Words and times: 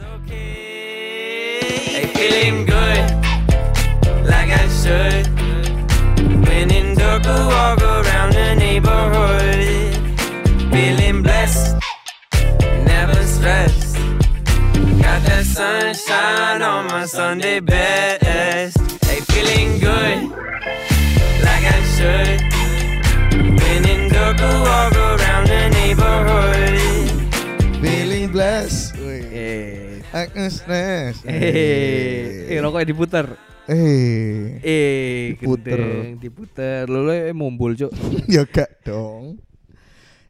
okay. 0.00 1.60
Hey, 1.94 2.06
feeling 2.14 2.66
good, 2.66 3.04
like 4.24 4.50
I 4.50 4.68
should. 4.80 5.26
When 6.46 6.70
in 6.70 6.96
darker, 6.96 7.46
walk 7.46 7.80
around 7.80 8.32
the 8.34 8.54
neighborhood. 8.54 9.58
Feeling 10.72 11.22
blessed, 11.22 11.76
never 12.84 13.22
stressed. 13.24 13.96
Got 15.02 15.22
that 15.28 15.44
sunshine 15.46 16.62
on 16.62 16.86
my 16.86 17.06
Sunday 17.06 17.60
best. 17.60 18.78
Hey, 19.04 19.20
feeling 19.30 19.78
good, 19.78 20.30
like 21.46 21.64
I 21.76 21.80
should. 21.94 22.40
When 23.60 23.84
in 23.88 24.12
darker, 24.12 24.60
walk 24.60 24.97
Agnes 30.08 30.64
Ness. 30.64 31.20
Eh, 31.28 32.48
eh 32.48 32.58
rokoknya 32.64 32.88
diputer. 32.88 33.26
Eh. 33.68 34.56
Eh, 34.64 35.36
Diputer. 35.36 35.76
gendeng, 35.76 36.16
diputer. 36.16 36.88
Lu 36.88 37.04
eh, 37.12 37.36
mumbul, 37.36 37.76
Cuk. 37.76 37.92
ya 38.32 38.48
gak 38.48 38.88
dong. 38.88 39.36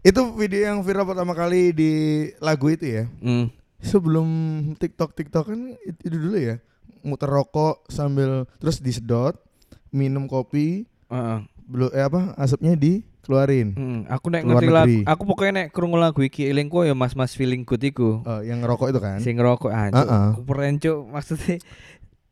Itu 0.02 0.35
video 0.35 0.66
yang 0.66 0.83
viral 0.83 1.07
pertama 1.07 1.38
kali 1.38 1.71
di 1.71 1.93
lagu 2.43 2.66
itu 2.75 2.87
ya. 2.91 3.05
Hmm. 3.23 3.55
Sebelum 3.79 4.27
TikTok 4.75 5.15
TikTok 5.15 5.55
kan 5.55 5.61
itu, 5.87 6.10
dulu 6.10 6.35
ya. 6.35 6.59
Muter 7.07 7.30
rokok 7.30 7.87
sambil 7.87 8.51
terus 8.59 8.83
disedot, 8.83 9.38
minum 9.95 10.27
kopi, 10.27 10.91
Heeh. 11.07 11.38
belum 11.71 11.95
eh 11.95 12.02
apa 12.02 12.35
asapnya 12.35 12.74
dikeluarin. 13.28 13.68
Hmm, 13.77 14.00
aku 14.09 14.32
nek 14.32 14.41
Keluar 14.41 14.56
ngerti 14.56 14.73
lagu, 14.73 14.96
aku 15.05 15.23
pokoknya 15.28 15.52
nek 15.52 15.66
krungu 15.68 16.00
lagu 16.00 16.24
iki 16.24 16.48
elingku 16.48 16.80
ya 16.80 16.96
Mas-mas 16.96 17.37
feeling 17.37 17.60
good 17.60 17.84
iku. 17.84 18.24
Oh, 18.24 18.41
yang 18.41 18.64
ngerokok 18.64 18.88
itu 18.88 19.01
kan. 19.04 19.20
Sing 19.20 19.37
ngerokok 19.37 19.68
ah. 19.68 20.32
Keren, 20.41 20.80
Cuk. 20.80 21.12
Maksudnya 21.12 21.60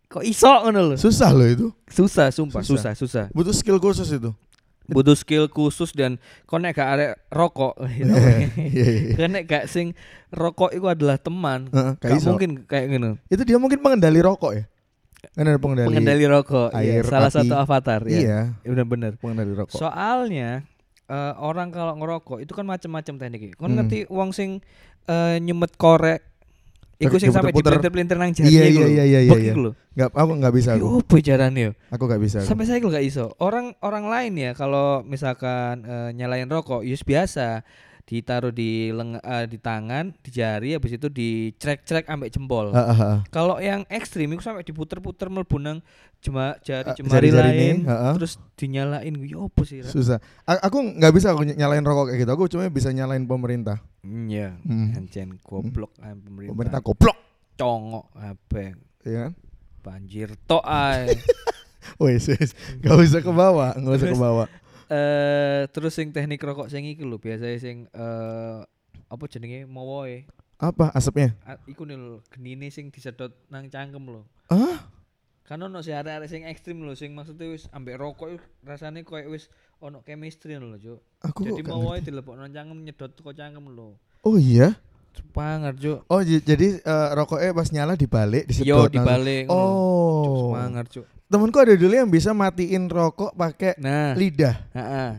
kok 0.08 0.24
iso 0.24 0.48
ngono 0.48 0.80
lho. 0.80 0.96
Susah 0.96 1.36
loh 1.36 1.44
itu. 1.44 1.68
Susah, 1.86 2.32
sumpah, 2.32 2.64
Susah. 2.64 2.96
susah, 2.96 3.28
susah. 3.28 3.36
Butuh 3.36 3.52
skill 3.52 3.76
khusus 3.76 4.08
itu. 4.08 4.32
Butuh 4.86 5.12
skill 5.12 5.50
khusus 5.50 5.92
dan 5.92 6.16
kok 6.48 6.56
nek 6.56 6.72
gak 6.72 6.88
arek 6.88 7.10
rokok. 7.28 7.76
Iya, 7.92 8.16
iya. 8.56 9.14
Kan 9.20 9.36
nek 9.36 9.44
gak 9.44 9.64
sing 9.68 9.92
rokok 10.32 10.72
itu 10.72 10.86
adalah 10.88 11.20
teman. 11.20 11.68
Heeh, 11.68 11.92
gak 12.00 12.08
Gak 12.08 12.18
iso. 12.24 12.32
mungkin 12.32 12.50
kayak 12.64 12.86
ngono. 12.88 13.20
Itu 13.28 13.44
dia 13.44 13.60
mungkin 13.60 13.84
pengendali 13.84 14.24
rokok 14.24 14.52
ya. 14.56 14.64
Kan 15.34 15.42
ada 15.44 15.58
pengendali. 15.58 15.90
Pengendali 15.90 16.24
rokok, 16.24 16.70
iya, 16.78 17.02
air, 17.02 17.04
salah 17.04 17.28
api. 17.28 17.36
satu 17.42 17.54
avatar 17.58 18.00
ya. 18.06 18.14
Iya, 18.14 18.40
Bener-bener. 18.62 19.18
pengendali 19.18 19.58
rokok. 19.58 19.74
Soalnya 19.74 20.62
eh, 21.06 21.32
orang 21.38 21.70
kalau 21.70 21.94
ngerokok 21.98 22.42
itu 22.42 22.52
kan 22.52 22.66
macam-macam 22.66 23.14
tekniknya. 23.18 23.54
Kon 23.58 23.72
Hmm. 23.72 23.76
ngerti 23.82 24.06
wong 24.10 24.30
sing 24.34 24.62
eh, 25.06 25.36
nyumet 25.38 25.74
korek 25.78 26.22
Iku 26.96 27.20
sing 27.20 27.28
sampai 27.28 27.52
dipelintir-pelintir 27.52 28.16
nang 28.16 28.32
jari 28.32 28.48
Iya, 28.48 28.64
iya, 28.72 28.86
iya, 28.88 29.04
iya, 29.04 29.20
iya. 29.28 29.52
iku 29.52 29.68
lho. 29.68 29.72
Nggak, 29.92 30.16
aku 30.16 30.32
nggak 30.40 30.54
bisa 30.56 30.70
aku. 30.72 30.80
Yo 30.80 30.88
yo? 31.60 31.70
Aku 31.92 32.02
nggak 32.08 32.22
bisa. 32.24 32.38
Sampai 32.40 32.64
saya 32.64 32.80
gak 32.80 33.04
iso. 33.04 33.36
Orang 33.36 33.76
orang 33.84 34.08
lain 34.08 34.32
ya 34.32 34.56
kalau 34.56 35.04
misalkan 35.04 35.84
eh, 35.84 36.16
nyalain 36.16 36.48
rokok, 36.48 36.88
yus 36.88 37.04
biasa 37.04 37.68
ditaruh 38.06 38.54
di 38.54 38.88
leng 38.88 39.18
eh, 39.18 39.44
di 39.44 39.58
tangan, 39.58 40.14
di 40.16 40.30
jari 40.30 40.72
habis 40.72 40.94
itu 40.94 41.10
dicrek-crek 41.10 42.06
ambek 42.06 42.30
jempol. 42.30 42.70
Ah, 42.70 42.86
ah, 42.86 42.94
ah. 42.96 43.18
Kalau 43.28 43.58
yang 43.58 43.82
ekstrim 43.86 44.30
itu 44.30 44.40
sampai 44.40 44.62
diputer-puter 44.62 45.26
mlebu 45.26 45.58
nang 45.58 45.82
jema, 46.22 46.54
jari 46.62 46.86
Ah, 46.86 46.94
jemari 46.94 47.28
jari-jari 47.28 47.50
lain, 47.50 47.76
nih, 47.82 47.90
ah, 47.90 47.98
ah. 48.00 48.14
terus 48.14 48.38
dinyalain. 48.54 49.10
Yo 49.20 49.50
opo 49.50 49.66
sih? 49.66 49.82
Susah. 49.82 50.22
A- 50.42 50.62
aku 50.62 50.86
nggak 50.96 51.12
bisa 51.12 51.34
aku 51.34 51.42
ny- 51.42 51.58
nyalain 51.58 51.82
rokok 51.82 52.08
kayak 52.08 52.22
gitu. 52.22 52.30
Aku 52.30 52.46
cuma 52.46 52.70
bisa 52.70 52.94
nyalain 52.94 53.26
pemerintah. 53.26 53.82
Hmm, 54.00 54.30
Iya, 54.30 54.54
Hmm. 54.62 54.94
ancen 54.94 55.34
goblok 55.42 55.90
ah, 55.98 56.14
pemerintah. 56.14 56.54
Pemerintah 56.54 56.80
goblok, 56.80 57.18
congok 57.54 58.06
apa 58.14 58.70
ya 59.02 59.18
kan? 59.20 59.32
banjir 59.82 60.34
tok 60.46 60.62
ae. 60.62 61.10
Wes, 61.98 62.26
wes. 62.28 62.50
Gak 62.78 62.98
usah 62.98 63.18
ke 63.18 63.30
bawah, 63.30 63.70
nggak 63.72 63.94
usah 63.96 64.10
ke 64.10 64.18
bawah. 64.18 64.46
Eh 64.86 65.62
terus 65.68 65.92
sing 65.92 66.10
teknik 66.10 66.38
rokok 66.38 66.68
sing 66.68 66.82
iki 66.82 67.02
lho, 67.02 67.18
biasanya 67.18 67.58
sing 67.58 67.76
eh 67.90 68.60
apa 69.06 69.24
jenenge 69.26 69.66
mowoe. 69.66 70.22
Apa 70.56 70.88
asapnya? 70.90 71.34
A- 71.42 71.60
Iku 71.64 71.84
nih 71.84 71.94
lho, 71.94 72.22
genine 72.28 72.70
sing 72.70 72.88
disedot 72.88 73.34
nang 73.46 73.66
cangkem 73.66 74.02
lho. 74.02 74.22
Ah, 74.46 74.86
Kan 75.42 75.62
ono 75.62 75.78
sih 75.78 75.94
arek-arek 75.94 76.26
sing 76.26 76.42
ekstrim 76.42 76.82
lho, 76.82 76.94
sing 76.94 77.14
maksudnya 77.14 77.46
wis 77.46 77.70
ambek 77.70 77.94
rokok 77.96 78.34
rasane 78.62 79.02
koyo 79.02 79.30
wis 79.30 79.46
ono 79.78 80.02
chemistry 80.02 80.54
lho, 80.54 80.74
Cuk. 80.74 81.00
Jadi 81.36 81.62
mowoe 81.62 81.98
ngerti. 81.98 82.06
dilepokno 82.08 82.40
nang 82.40 82.50
cangkem 82.50 82.78
nyedot 82.82 83.12
kok 83.12 83.30
cangkem 83.32 83.66
lho. 83.68 83.94
Oh 84.22 84.34
iya. 84.34 84.74
Semangat, 85.16 85.74
Cuk. 85.76 85.98
Oh 86.06 86.20
jadi 86.20 86.68
eh, 86.76 87.08
rokoknya 87.12 87.50
pas 87.52 87.68
nyala 87.70 87.92
dibalik, 87.94 88.44
disedot. 88.44 88.66
Yo 88.66 88.78
dibalik 88.86 89.48
Oh. 89.48 90.52
semangat, 90.52 90.86
Cuk. 90.90 91.06
Temenku 91.26 91.58
ada 91.58 91.74
dulu 91.74 91.90
yang 91.90 92.06
bisa 92.06 92.30
matiin 92.30 92.86
rokok 92.86 93.32
pakai 93.32 93.74
Nah, 93.76 94.14
lidah. 94.14 94.56
heeh. 94.72 95.10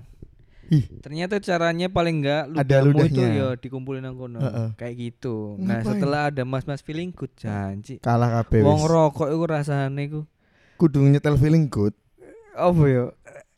Ih. 0.68 0.84
Ternyata 1.00 1.40
caranya 1.40 1.88
paling 1.88 2.20
enggak 2.20 2.52
Ada 2.52 2.84
itu 2.84 3.24
ya 3.24 3.56
dikumpulin 3.56 4.04
nang 4.04 4.20
kono. 4.20 4.36
Heeh. 4.38 4.68
Kayak 4.76 4.96
gitu. 4.98 5.56
Nah, 5.58 5.80
Ngapain? 5.80 5.88
setelah 5.90 6.22
ada 6.28 6.44
mas-mas 6.44 6.84
feeling 6.84 7.10
good 7.10 7.32
janji. 7.36 8.04
Kalah 8.04 8.44
kabeh 8.44 8.68
Wong 8.68 8.84
rokok 8.84 9.32
iku 9.32 9.46
rasane 9.48 10.02
iku 10.04 10.22
Kudu 10.76 11.08
nyetel 11.08 11.40
feeling 11.40 11.68
good. 11.68 11.96
apa 12.52 12.84
ya? 12.84 13.06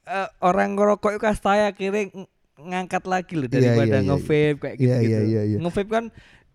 Eh, 0.06 0.29
orang 0.39 0.75
ngerokok 0.75 1.09
itu 1.11 1.21
kasta 1.21 1.66
akhirnya 1.66 2.09
ng- 2.09 2.29
ngangkat 2.59 3.03
lagi 3.05 3.33
loh 3.35 3.47
Iya, 3.47 3.53
daripada 3.55 3.87
iya, 3.87 3.99
iya, 3.99 4.07
nge-vape 4.07 4.57
kayak 4.59 4.75
Iya, 4.75 4.95
gitu-gitu. 4.97 5.09
iya, 5.09 5.19
iya, 5.23 5.41
iya. 5.45 5.57
Nge-vape 5.59 5.89
kan 5.89 6.05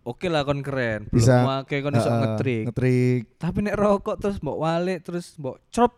oke 0.05 0.27
lah 0.29 0.41
kon 0.43 0.61
keren, 0.61 1.01
Bisa, 1.09 1.41
belum 1.41 1.65
kayak 1.65 1.81
kon 1.81 1.95
iso 1.95 2.09
Heeh, 2.09 2.19
ngetrik. 2.21 2.63
Ngetrik. 2.69 3.21
Tapi 3.37 3.57
nek 3.61 3.75
rokok 3.75 4.15
terus 4.17 4.37
mbok 4.37 4.57
walik 4.59 4.99
terus 5.01 5.25
mbok 5.35 5.57
crop 5.69 5.93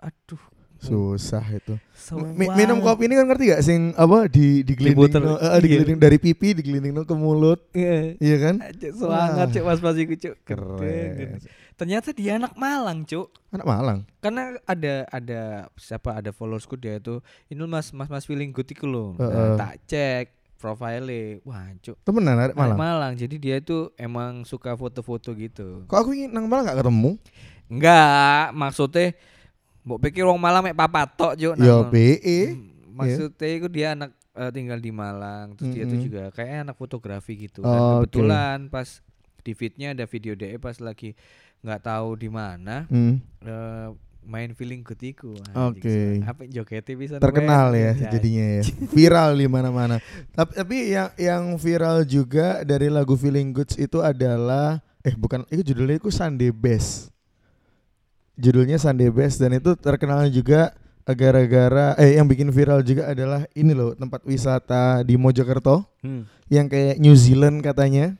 aduh 0.00 0.42
Susah 0.82 1.44
itu. 1.46 1.78
Mi- 2.34 2.50
minum 2.52 2.78
kopi 2.78 3.06
ini 3.06 3.14
kan 3.14 3.24
ngerti 3.24 3.44
gak 3.48 3.62
sing 3.62 3.94
apa 3.94 4.26
di 4.26 4.60
digelinding 4.60 4.98
Diputer. 4.98 5.20
no, 5.22 5.38
Iya. 5.38 5.62
digelinding 5.62 5.98
dari 5.98 6.18
pipi 6.18 6.48
digelinding 6.52 6.90
no 6.90 7.06
ke 7.06 7.14
mulut, 7.14 7.62
Iya. 7.70 8.18
iya 8.18 8.36
kan? 8.38 8.54
Cuk, 8.74 8.90
semangat 8.92 9.46
cuk 9.48 9.62
mas-mas 9.62 9.96
iku 9.96 10.14
cuk. 10.16 10.34
Keren. 10.42 10.76
Gede, 10.76 10.98
gede. 11.14 11.48
Ternyata 11.72 12.08
dia 12.10 12.36
anak 12.36 12.52
Malang 12.54 13.02
cuk. 13.02 13.30
Anak 13.48 13.64
Malang. 13.64 13.98
Karena 14.18 14.42
ada 14.62 14.94
ada 15.08 15.40
siapa 15.74 16.14
ada 16.14 16.30
followersku 16.30 16.74
dia 16.74 16.98
itu 16.98 17.22
ini 17.46 17.62
mas 17.64 17.94
mas 17.94 18.06
mas 18.06 18.26
feeling 18.26 18.50
good 18.50 18.66
iku 18.66 18.84
loh. 18.84 19.14
Nah, 19.14 19.54
tak 19.54 19.86
cek 19.86 20.26
profile 20.58 21.38
wah 21.42 21.70
cuk. 21.78 21.94
Temenan 22.02 22.38
anak 22.42 22.54
Malang. 22.54 22.74
Malang. 22.74 22.78
Malang. 22.78 23.12
Jadi 23.14 23.38
dia 23.38 23.56
itu 23.56 23.90
emang 23.94 24.42
suka 24.42 24.74
foto-foto 24.74 25.30
gitu. 25.32 25.86
Kok 25.86 25.94
aku 25.96 26.10
ingin 26.12 26.30
nang 26.30 26.50
Malang 26.50 26.66
gak 26.66 26.82
ketemu? 26.82 27.18
Enggak, 27.66 28.52
maksudnya 28.52 29.14
mbok 29.82 29.98
pikir 30.00 30.22
wong 30.22 30.38
Malang 30.38 30.62
mek 30.62 30.74
papat 30.74 31.08
tok. 31.12 31.32
Ya 31.34 31.52
nang- 31.52 31.88
BE. 31.88 32.40
Hmm, 32.50 32.70
Maksudnya 32.92 33.48
itu 33.50 33.68
dia 33.68 33.86
anak 33.92 34.10
eh, 34.32 34.50
tinggal 34.50 34.76
di 34.76 34.88
Malang, 34.88 35.52
terus 35.54 35.70
dia 35.70 35.84
tuh 35.84 35.98
juga 35.98 36.22
kayak 36.30 36.64
anak 36.64 36.76
fotografi 36.76 37.36
gitu. 37.42 37.60
Oh, 37.60 37.66
Dan 37.66 37.76
oke. 37.76 37.92
kebetulan 38.06 38.58
pas 38.66 38.88
di 39.38 39.52
feednya 39.52 39.90
ada 39.90 40.04
video 40.04 40.32
DE 40.32 40.56
pas 40.56 40.78
lagi 40.78 41.12
nggak 41.60 41.80
tahu 41.82 42.16
di 42.16 42.26
mana 42.26 42.86
Hmm. 42.86 43.20
eh, 43.40 43.88
main 44.22 44.50
feeling 44.52 44.80
good 44.80 44.96
iku. 44.98 45.34
Oke. 45.52 46.22
Apa 46.22 46.46
jogetnya 46.46 46.94
bisa 46.94 47.14
Terkenal 47.18 47.74
ya 47.74 47.92
Janji. 47.92 48.08
jadinya 48.08 48.46
ya. 48.52 48.62
Viral 48.88 49.30
di 49.34 49.46
mana-mana. 49.46 49.98
Tapi 50.30 50.52
tapi 50.54 50.76
yang 50.90 51.10
yang 51.16 51.42
viral 51.56 52.02
juga 52.02 52.62
dari 52.62 52.88
lagu 52.88 53.12
Feeling 53.14 53.52
Goods 53.52 53.76
itu 53.76 54.00
adalah 54.00 54.80
eh 55.00 55.12
bukan 55.12 55.44
itu 55.48 55.60
judulnya 55.66 55.98
itu 55.98 56.08
Sunday 56.08 56.48
Best. 56.48 57.11
Judulnya 58.34 58.76
Sunday 58.76 59.08
Best 59.08 59.36
dan 59.36 59.52
itu 59.52 59.76
terkenal 59.76 60.24
juga 60.26 60.72
gara-gara 61.04 61.92
eh 61.94 62.14
yang 62.14 62.24
bikin 62.24 62.48
viral 62.48 62.80
juga 62.80 63.10
adalah 63.10 63.44
ini 63.52 63.70
loh 63.70 63.92
tempat 63.92 64.22
wisata 64.22 65.02
di 65.02 65.14
Mojokerto 65.14 65.84
Hmm. 66.00 66.24
yang 66.46 66.66
kayak 66.66 66.96
New 66.96 67.12
Zealand 67.12 67.60
katanya. 67.60 68.16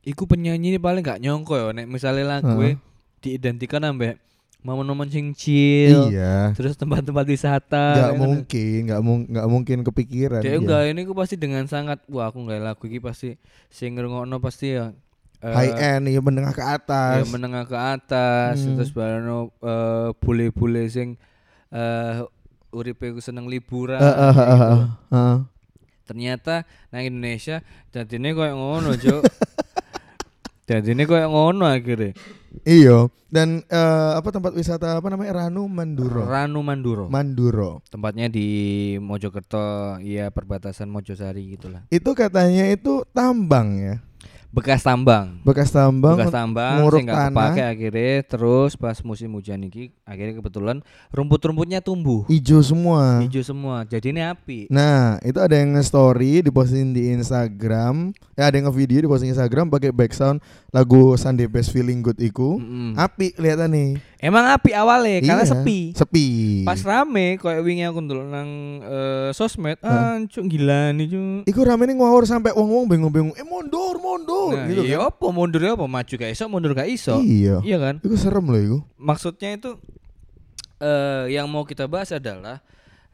Iku 0.00 0.24
penyanyi 0.24 0.70
ini 0.70 0.78
paling 0.78 1.02
gak 1.02 1.18
nyongko 1.18 1.52
ya 1.52 1.66
nek 1.72 1.86
misalnya 1.86 2.38
lagu 2.38 2.54
Heeh. 2.56 2.78
diidentikan 3.18 3.82
ambek 3.82 4.22
momen-momen 4.62 5.06
sing 5.06 5.30
chill. 5.30 6.10
Iya. 6.10 6.50
Terus 6.54 6.74
tempat-tempat 6.74 7.22
wisata. 7.24 7.86
Nggak 7.94 8.12
gitu. 8.12 8.22
mungkin, 8.22 8.78
nggak 8.86 9.02
mung- 9.02 9.26
nggak 9.26 9.48
mungkin 9.48 9.78
kepikiran. 9.82 10.42
Dia 10.42 10.58
enggak 10.58 10.82
ini 10.90 11.00
aku 11.02 11.14
pasti 11.14 11.34
dengan 11.34 11.66
sangat 11.66 12.02
wah 12.06 12.30
aku 12.30 12.42
enggak 12.42 12.62
lagu 12.62 12.82
iki 12.84 12.98
pasti 12.98 13.34
sing 13.66 13.94
ngrungokno 13.94 14.38
pasti 14.38 14.74
ya 14.74 14.90
High 15.38 15.72
end, 15.76 16.04
ya 16.06 16.18
menengah 16.18 16.50
ke 16.50 16.60
ya 16.60 16.76
atas. 16.76 17.28
menengah 17.28 17.64
ke 17.64 17.76
atas 17.76 18.56
Hmm. 18.58 18.74
terus 18.74 18.90
barano 18.90 19.52
eh, 19.56 20.08
bule-bule 20.16 20.86
sing 20.86 21.14
eh 21.68 22.24
uripe 22.70 23.12
seneng 23.18 23.46
liburan 23.46 23.96
Eh, 23.96 24.04
eh, 24.04 24.12
kayak 24.12 24.36
eh, 24.36 24.56
gitu. 24.56 24.74
eh, 24.74 24.84
eh. 25.12 25.36
ternyata 26.02 26.54
nang 26.88 27.02
Indonesia 27.02 27.60
dadine 27.88 28.30
koyo 28.30 28.52
ngono 28.52 28.94
Cuk 28.94 29.22
dadine 30.66 31.02
koyo 31.04 31.26
ngono 31.26 31.64
akhirnya 31.64 32.14
Iya. 32.58 33.12
Dan 33.26 33.60
eh, 33.62 34.12
apa 34.14 34.30
tempat 34.30 34.54
wisata 34.54 34.96
apa 34.96 35.06
namanya 35.06 35.44
Ranu 35.44 35.66
Manduro. 35.66 36.24
Ranu 36.24 36.62
Manduro 36.62 37.04
Manduro. 37.06 37.82
tempatnya 37.84 38.26
di 38.26 38.46
Mojokerto 38.96 39.58
ya 40.00 40.30
perbatasan 40.30 40.86
Mojosari 40.86 41.52
gitulah 41.52 41.84
Itu 41.88 42.14
katanya 42.14 42.64
itu 42.66 43.02
tambang 43.10 43.76
ya. 43.76 43.94
Bekas 44.56 44.80
tambang. 44.80 45.36
bekas 45.44 45.68
tambang 45.68 46.16
bekas 46.16 46.32
tambang 46.32 46.80
nguruk 46.80 47.04
nggak 47.04 47.16
tanah. 47.28 47.28
kepake 47.28 47.62
akhirnya 47.62 48.14
terus 48.24 48.72
pas 48.72 48.96
musim 49.04 49.28
hujan 49.36 49.60
iki 49.68 49.92
akhirnya 50.08 50.40
kebetulan 50.40 50.80
rumput-rumputnya 51.12 51.84
tumbuh 51.84 52.24
hijau 52.32 52.64
semua. 52.64 53.20
hijau 53.20 53.44
semua 53.44 53.84
jadi 53.84 54.16
ini 54.16 54.22
api 54.24 54.58
Nah, 54.72 55.20
itu 55.20 55.36
ada 55.36 55.52
yang 55.58 55.76
nge-story 55.76 56.40
diposting 56.40 56.96
di 56.96 57.12
Instagram. 57.12 58.14
Ya 58.38 58.48
ada 58.48 58.54
yang 58.56 58.68
nge-video 58.70 59.04
di 59.04 59.08
posting 59.08 59.32
Instagram 59.32 59.68
pakai 59.68 59.90
background 59.92 60.40
lagu 60.72 61.16
Sunday 61.16 61.48
Best 61.48 61.72
Feeling 61.72 62.00
Good 62.04 62.20
iku. 62.20 62.56
Mm-mm. 62.60 62.96
Api 62.96 63.32
kelihatan 63.36 63.72
nih. 63.72 63.90
Emang 64.18 64.48
api 64.48 64.72
awalnya 64.72 65.20
karena 65.20 65.40
Iya, 65.40 65.50
sepi 65.50 65.78
Sepi. 65.92 66.26
pas 66.62 66.78
rame 66.78 67.36
kayak 67.36 67.60
wingi 67.60 67.84
aku 67.84 68.00
ndelok 68.00 68.26
nang 68.26 68.48
eh, 68.80 69.28
sosmed 69.30 69.76
Hah? 69.78 70.16
ah 70.16 70.42
gila 70.42 70.90
nih 70.90 71.06
cuk 71.06 71.44
Iku 71.46 71.60
rame 71.62 71.84
nih 71.84 71.94
ngawur 71.94 72.24
sampai 72.24 72.50
wong-wong 72.50 72.86
bingung-bingung. 72.86 73.34
Eh 73.34 73.44
mundur, 73.44 73.96
mundur 73.96 74.52
nah, 74.52 74.64
gitu 74.66 74.82
iya 74.82 74.98
kan. 74.98 75.10
apa 75.10 75.26
mundur 75.28 75.60
ya 75.60 75.72
apa 75.72 75.86
maju 75.86 76.14
gak 76.14 76.30
iso 76.30 76.44
mundur 76.46 76.72
gak 76.72 76.88
iso 76.88 77.18
Iya. 77.18 77.60
iya 77.60 77.76
kan 77.76 77.94
Iku 77.98 78.14
serem 78.14 78.44
loh 78.44 78.56
iku. 78.58 78.78
maksudnya 78.96 79.52
itu 79.52 79.76
eh 80.78 81.24
yang 81.30 81.46
mau 81.46 81.62
kita 81.62 81.84
bahas 81.84 82.08
adalah 82.10 82.60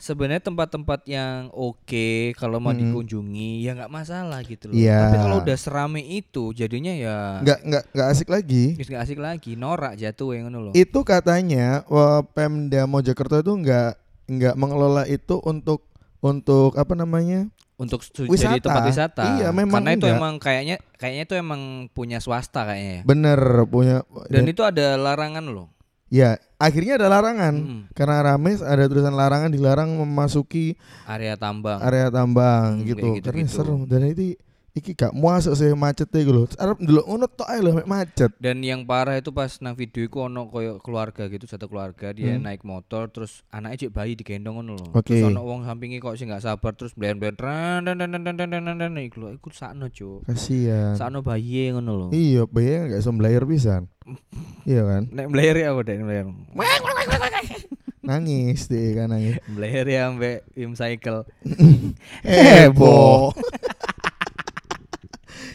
sebenarnya 0.03 0.43
tempat-tempat 0.43 1.07
yang 1.07 1.47
oke 1.55 2.35
kalau 2.35 2.59
mau 2.59 2.75
Mm-mm. 2.75 2.91
dikunjungi 2.91 3.63
ya 3.63 3.79
nggak 3.79 3.93
masalah 3.95 4.43
gitu 4.43 4.67
loh. 4.67 4.75
Iya. 4.75 4.99
Tapi 5.07 5.17
kalau 5.23 5.37
udah 5.39 5.55
serame 5.55 6.03
itu 6.03 6.51
jadinya 6.51 6.91
ya 6.91 7.39
Nggak 7.39 7.59
nggak 7.63 7.85
nggak 7.95 8.09
asik 8.11 8.27
lagi. 8.27 8.75
nggak 8.75 9.03
asik 9.07 9.19
lagi, 9.23 9.55
norak 9.55 9.95
jatuh 9.95 10.35
yang 10.35 10.51
ngono 10.51 10.59
loh. 10.59 10.73
Itu 10.75 11.07
katanya 11.07 11.87
wah, 11.87 12.27
Pemda 12.27 12.91
Mojokerto 12.91 13.39
itu 13.39 13.55
nggak 13.55 13.93
nggak 14.27 14.55
mengelola 14.59 15.07
itu 15.07 15.39
untuk 15.39 15.87
untuk 16.19 16.75
apa 16.75 16.99
namanya? 16.99 17.47
Untuk 17.79 18.03
Wisata. 18.31 18.43
jadi 18.47 18.59
tempat 18.63 18.83
wisata. 18.87 19.25
Iya, 19.39 19.49
memang 19.51 19.83
Karena 19.83 19.99
itu 19.99 20.07
enggak. 20.07 20.19
emang 20.19 20.35
kayaknya 20.39 20.77
kayaknya 20.99 21.23
itu 21.27 21.35
emang 21.35 21.61
punya 21.91 22.19
swasta 22.19 22.63
kayaknya 22.63 22.93
ya. 22.99 23.03
Bener 23.03 23.41
punya 23.67 24.07
Dan 24.31 24.47
itu 24.47 24.63
ada 24.63 24.95
larangan 24.95 25.43
loh 25.47 25.67
ya 26.13 26.37
akhirnya 26.61 27.01
ada 27.01 27.09
larangan 27.09 27.55
hmm. 27.57 27.83
karena 27.97 28.21
Rames 28.21 28.61
ada 28.61 28.85
tulisan 28.85 29.17
larangan 29.17 29.49
dilarang 29.49 29.97
memasuki 29.97 30.77
area 31.09 31.41
tambang 31.41 31.81
area 31.81 32.13
tambang 32.13 32.85
hmm, 32.85 32.87
gitu. 32.93 33.07
gitu 33.17 33.29
gitu. 33.33 33.49
serem 33.49 33.89
dan 33.89 34.05
itu 34.13 34.37
iki 34.77 34.93
gak 34.97 35.13
masuk 35.13 35.53
sih 35.57 35.73
macet 35.77 36.09
deh 36.09 36.25
gitu 36.25 36.49
Arab 36.57 36.81
dulu 36.81 37.01
ono 37.05 37.29
tok 37.29 37.49
lah 37.49 37.85
macet 37.89 38.33
dan 38.41 38.61
yang 38.61 38.85
parah 38.85 39.21
itu 39.21 39.29
pas 39.33 39.57
nang 39.65 39.73
video 39.73 40.05
itu 40.05 40.17
ono 40.21 40.49
koyo 40.49 40.81
keluarga 40.85 41.29
gitu 41.33 41.49
satu 41.49 41.69
keluarga 41.69 42.13
dia 42.13 42.37
hmm. 42.37 42.45
naik 42.45 42.65
motor 42.65 43.09
terus 43.09 43.41
anaknya 43.49 43.89
cek 43.89 43.93
bayi 43.93 44.13
digendong 44.13 44.65
ono 44.65 44.77
loh 44.77 44.89
okay. 44.93 45.17
terus 45.17 45.33
ono 45.33 45.45
uang 45.45 45.65
sampingi 45.65 45.97
kok 45.97 46.17
sih 46.17 46.29
gak 46.29 46.45
sabar 46.45 46.73
terus 46.77 46.93
blend-blend 46.93 47.41
dan 47.41 47.85
dan 47.89 47.97
dan 47.97 48.21
dan 48.21 48.37
dan 48.37 48.49
dan 48.49 48.65
dan 48.69 48.77
dan 48.77 48.93
lho 48.97 49.29
iku 49.33 49.49
sakno 49.53 49.89
cuy. 49.93 50.25
kasihan 50.29 50.93
sakno 50.93 51.25
bayi 51.25 51.73
ono 51.73 51.93
loh 51.93 52.09
iya 52.13 52.45
bayi 52.45 52.93
gak 52.93 53.01
iso 53.01 53.13
bisa. 53.45 53.85
iya 54.69 54.83
kan? 54.87 55.03
Nek 55.11 55.27
mlayer 55.31 55.57
ya 55.63 55.67
apa 55.75 55.81
dek 55.83 55.99
mlayer? 56.03 56.27
Nangis 58.03 58.67
deh 58.67 58.99
kan 58.99 59.15
nangis. 59.15 59.39
Mlayer 59.47 59.87
ya 59.87 60.11
ambek 60.11 60.43
Im 60.59 60.75
Cycle. 60.75 61.23
Heboh. 62.27 63.31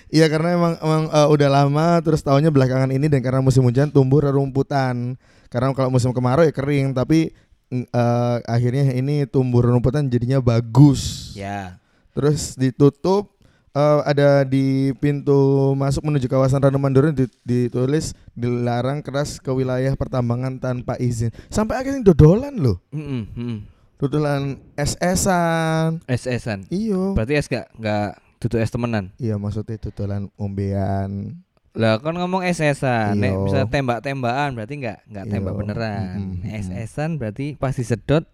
Iya 0.07 0.31
karena 0.31 0.56
emang 0.56 0.74
emang 0.80 1.04
eh, 1.12 1.27
udah 1.27 1.50
lama 1.51 2.00
terus 2.00 2.24
tahunnya 2.24 2.48
belakangan 2.48 2.95
ini 2.95 3.12
dan 3.12 3.19
karena 3.19 3.44
musim 3.44 3.59
hujan 3.68 3.92
tumbuh 3.92 4.24
rerumputan. 4.24 5.19
Karena 5.51 5.75
kalau 5.75 5.92
musim 5.92 6.15
kemarau 6.15 6.48
ya 6.48 6.56
kering 6.56 6.95
tapi 6.95 7.36
eh, 7.75 8.38
akhirnya 8.48 8.95
ini 8.95 9.27
tumbuh 9.27 9.59
rerumputan 9.59 10.07
jadinya 10.07 10.39
bagus. 10.39 11.36
Ya. 11.36 11.83
Terus 12.15 12.56
ditutup 12.56 13.36
eh, 13.77 14.00
ada 14.09 14.41
di 14.41 14.89
pintu 14.97 15.38
masuk 15.77 16.01
menuju 16.01 16.25
kawasan 16.25 16.57
Ranu 16.57 16.81
Mandura 16.81 17.13
di- 17.13 17.29
ditulis 17.45 18.18
dilarang 18.33 19.06
keras 19.06 19.38
ke 19.38 19.53
wilayah 19.53 19.94
pertambangan 19.94 20.57
tanpa 20.57 20.97
izin. 20.97 21.29
Sampai 21.47 21.77
akhirnya 21.77 22.01
dodolan 22.01 22.57
loh. 22.57 22.81
Heeh, 22.89 23.24
heeh. 23.38 23.57
Dodolan 23.97 24.57
SS-an. 24.77 26.01
SS-an. 26.06 26.65
Iyo. 26.69 27.13
Berarti 27.13 27.33
es 27.33 27.45
gak 27.45 27.69
gak 27.77 28.18
duduk 28.38 28.62
es 28.62 28.69
temenan. 28.69 29.13
Iya 29.18 29.38
maksudnya 29.38 29.77
dodolan 29.77 30.30
ombean. 30.38 31.41
Lah 31.77 32.01
kan 32.01 32.18
ngomong 32.18 32.41
SS-an, 32.41 33.21
nek 33.21 33.38
bisa 33.45 33.69
tembak-tembakan 33.69 34.57
berarti 34.57 34.81
nggak 34.81 34.97
nggak 35.13 35.25
tembak 35.30 35.53
beneran. 35.53 36.18
Mm-mm, 36.18 36.41
mm-mm. 36.41 36.57
SS-an 36.65 37.21
berarti 37.21 37.53
pas 37.53 37.69
disedot 37.69 38.25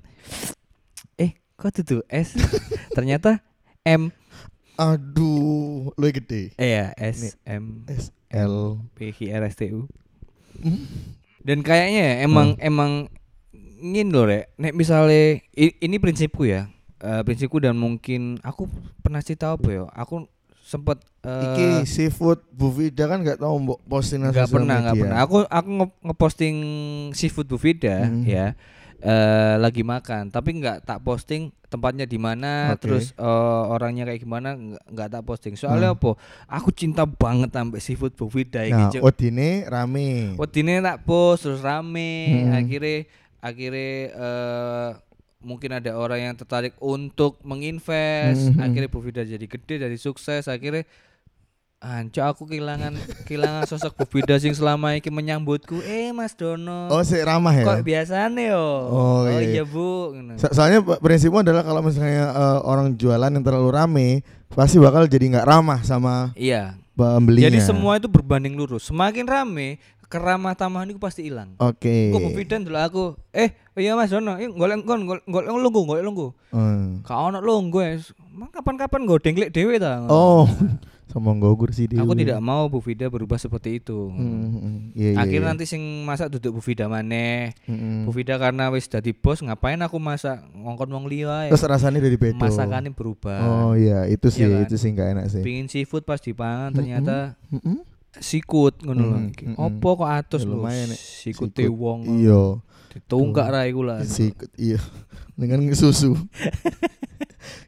eh 1.19 1.35
kok 1.59 1.75
itu 1.75 1.99
S? 2.07 2.39
Ternyata 2.95 3.43
M 3.83 4.15
Aduh, 4.75 5.93
lu 5.93 6.05
gede. 6.09 6.51
eh 6.55 6.69
ya 6.71 6.85
S 6.95 7.37
M 7.43 7.85
S 7.85 8.09
L. 8.29 8.81
P 8.93 9.11
Q 9.11 9.29
R 9.29 9.43
S 9.43 9.55
T 9.55 9.69
U. 9.69 9.85
Hmm? 10.57 10.81
Dan 11.39 11.59
kayaknya 11.59 12.01
ya, 12.03 12.15
emang 12.23 12.55
emang 12.57 12.91
ngin 13.79 14.09
loh 14.09 14.25
rek. 14.25 14.49
Nek 14.55 14.73
misalnya 14.73 15.43
ini 15.53 15.95
prinsipku 15.97 16.43
ya. 16.43 16.71
Eh, 16.97 17.21
prinsipku 17.21 17.59
dan 17.59 17.75
mungkin 17.75 18.39
aku 18.39 18.65
pernah 18.99 19.19
cerita 19.19 19.51
apa 19.51 19.67
ya? 19.67 19.83
Aku 19.91 20.23
sempet 20.63 21.03
eh, 21.21 21.43
Iki 21.43 21.65
seafood 21.85 22.39
Bu 22.49 22.71
Vida 22.71 23.05
kan 23.05 23.19
gak 23.19 23.37
tau 23.37 23.53
mbok 23.55 23.83
posting 23.83 24.23
nggak 24.23 24.47
pernah 24.47 24.79
nggak 24.79 24.95
pernah 24.95 25.17
aku 25.19 25.43
aku 25.43 25.69
nge- 25.69 25.97
ngeposting 26.01 26.55
seafood 27.11 27.45
Bu 27.45 27.57
Vida 27.57 28.07
Hmm. 28.07 28.23
ya 28.23 28.55
eh 29.03 29.55
lagi 29.57 29.83
makan 29.83 30.31
tapi 30.31 30.55
nggak 30.55 30.87
tak 30.87 30.99
posting 30.99 31.51
tempatnya 31.67 32.05
di 32.05 32.15
mana 32.15 32.71
Oke. 32.71 32.87
terus 32.87 33.11
eh, 33.11 33.23
orangnya 33.67 34.05
kayak 34.05 34.21
gimana 34.21 34.55
nggak 34.87 35.09
tak 35.09 35.23
posting 35.23 35.53
soalnya 35.53 35.91
Hmm. 35.91 35.99
apa 35.99 36.11
aku 36.47 36.71
cinta 36.71 37.03
banget 37.03 37.51
sampai 37.51 37.79
seafood 37.79 38.13
Bu 38.13 38.27
Vida 38.27 38.63
Nah, 38.63 38.87
Cuk. 38.87 39.03
Odine 39.03 39.67
rame. 39.67 40.39
Wedine 40.39 40.79
tak 40.79 41.03
post 41.03 41.43
terus 41.43 41.59
rame 41.59 42.13
Hmm. 42.41 42.55
akhirnya 42.55 42.97
akhirnya 43.37 43.91
eh, 44.09 44.89
mungkin 45.43 45.75
ada 45.75 45.91
orang 45.93 46.19
yang 46.23 46.35
tertarik 46.35 46.71
untuk 46.79 47.43
menginvest 47.43 48.49
Hmm. 48.49 48.63
akhirnya 48.63 48.87
Bu 48.87 49.03
Vida 49.03 49.21
jadi 49.21 49.43
gede 49.43 49.83
jadi 49.83 49.97
sukses 49.97 50.47
akhirnya 50.47 50.87
Anco 51.83 52.23
aku 52.23 52.43
kehilangan 52.45 52.95
kehilangan 53.23 53.63
sosok 53.65 53.91
Bu 53.93 54.05
Vida 54.09 54.35
sing 54.37 54.51
selama 54.51 54.91
ini 54.91 55.03
menyambutku 55.05 55.77
eh 55.79 56.09
Mas 56.09 56.31
Dono 56.31 56.87
Oh, 56.87 57.01
sih 57.01 57.19
ramah 57.19 57.51
ya. 57.51 57.61
kok 57.61 57.83
biasanya 57.83 58.31
yo 58.49 58.65
Oh, 58.85 59.21
iya, 59.25 59.37
iya. 59.37 59.49
iya 59.53 59.63
Bu. 59.63 60.15
So- 60.37 60.53
soalnya 60.53 60.79
prinsipmu 60.79 61.39
adalah 61.39 61.59
kalau 61.61 61.79
misalnya 61.79 62.31
eh, 62.31 62.59
orang 62.61 62.95
jualan 62.95 63.27
yang 63.29 63.41
terlalu 63.41 63.69
rame 63.69 64.07
pasti 64.49 64.77
bakal 64.77 65.05
jadi 65.05 65.27
nggak 65.29 65.43
ramah 65.45 65.79
sama 65.81 66.31
iya 66.33 66.79
pembelinya. 66.93 67.51
jadi 67.51 67.59
semua 67.59 67.97
itu 67.97 68.07
berbanding 68.07 68.53
lurus 68.53 68.85
semakin 68.85 69.25
rame 69.25 69.75
keramah 70.05 70.53
tamahan 70.53 70.87
itu 70.87 70.97
pasti 70.97 71.25
hilang 71.25 71.57
Oke. 71.57 72.09
Kok 72.09 72.21
Bu 72.21 72.29
Vida 72.31 72.55
dulu 72.57 72.77
aku 72.77 73.03
eh 73.29 73.49
iya 73.73 73.91
Mas 73.93 74.07
Dono 74.07 74.37
yuk 74.37 74.53
golek 74.53 74.85
kon 74.85 75.03
golek 75.03 75.25
lungguh 75.49 75.83
golek 75.83 76.01
lungguh 76.01 76.31
Hmm. 76.47 77.01
Kau 77.01 77.27
ono 77.27 77.41
lungguh 77.41 77.81
ya 77.81 77.97
kapan-kapan 78.51 79.03
gue 79.03 79.17
dengklek 79.19 79.49
dewe 79.49 79.75
ta 79.75 80.05
Oh, 80.05 80.45
sombong 81.13 81.37
gogur 81.37 81.69
sih 81.69 81.85
dia. 81.85 82.01
Aku 82.01 82.11
tidak 82.11 82.41
mau 82.41 82.65
Bu 82.65 82.81
Vida 82.81 83.05
berubah 83.05 83.37
seperti 83.37 83.77
itu 83.77 84.09
Hmm, 84.09 84.49
hmm, 84.49 84.75
iya, 84.91 85.13
Akhirnya 85.15 85.45
iya. 85.45 85.51
nanti 85.53 85.65
sing 85.65 85.79
masak 86.01 86.27
duduk 86.27 86.57
Bu 86.57 86.61
Vida 86.61 86.85
maneh 86.85 87.53
Hmm. 87.63 88.03
Bu 88.03 88.11
Vida 88.11 88.33
karena 88.35 88.67
wis 88.67 88.85
dadi 88.85 89.13
bos 89.13 89.37
ngapain 89.39 89.77
aku 89.77 89.95
masak 89.95 90.41
ngongkon 90.51 90.89
wong 90.89 91.05
liya 91.05 91.47
ya. 91.47 91.51
Terus 91.53 91.63
rasanya 91.63 92.01
dari 92.01 92.17
beda. 92.17 92.35
Masakannya 92.35 92.89
berubah. 92.91 93.39
Oh 93.39 93.71
iya, 93.73 94.03
itu 94.05 94.25
sih, 94.27 94.41
Iya 94.41 94.57
kan? 94.57 94.65
itu 94.65 94.75
sih 94.75 94.89
nggak 94.89 95.07
enak 95.13 95.25
sih. 95.29 95.41
Pingin 95.41 95.69
seafood 95.69 96.01
pas 96.01 96.17
dipangan 96.17 96.67
Mm-mm. 96.67 96.77
ternyata 96.81 97.37
Mm-mm. 97.47 97.77
sikut 98.15 98.81
ngono 98.81 99.01
lho. 99.03 99.17
Mm, 99.19 99.29
Iki. 99.29 99.43
mm, 99.47 99.55
Opo 99.55 99.89
kok 99.95 100.09
atus 100.11 100.41
Ya, 100.41 100.49
lho. 100.49 100.57
Sikute 100.97 101.63
Sikut. 101.63 101.73
wong. 101.73 101.99
Iya, 102.19 102.41
Ditunggak 102.89 103.47
ra 103.47 103.61
iku 103.65 103.81
lah. 103.81 104.01
sikut 104.01 104.49
iya. 104.55 104.81
Dengan 105.33 105.61
susu. 105.73 106.13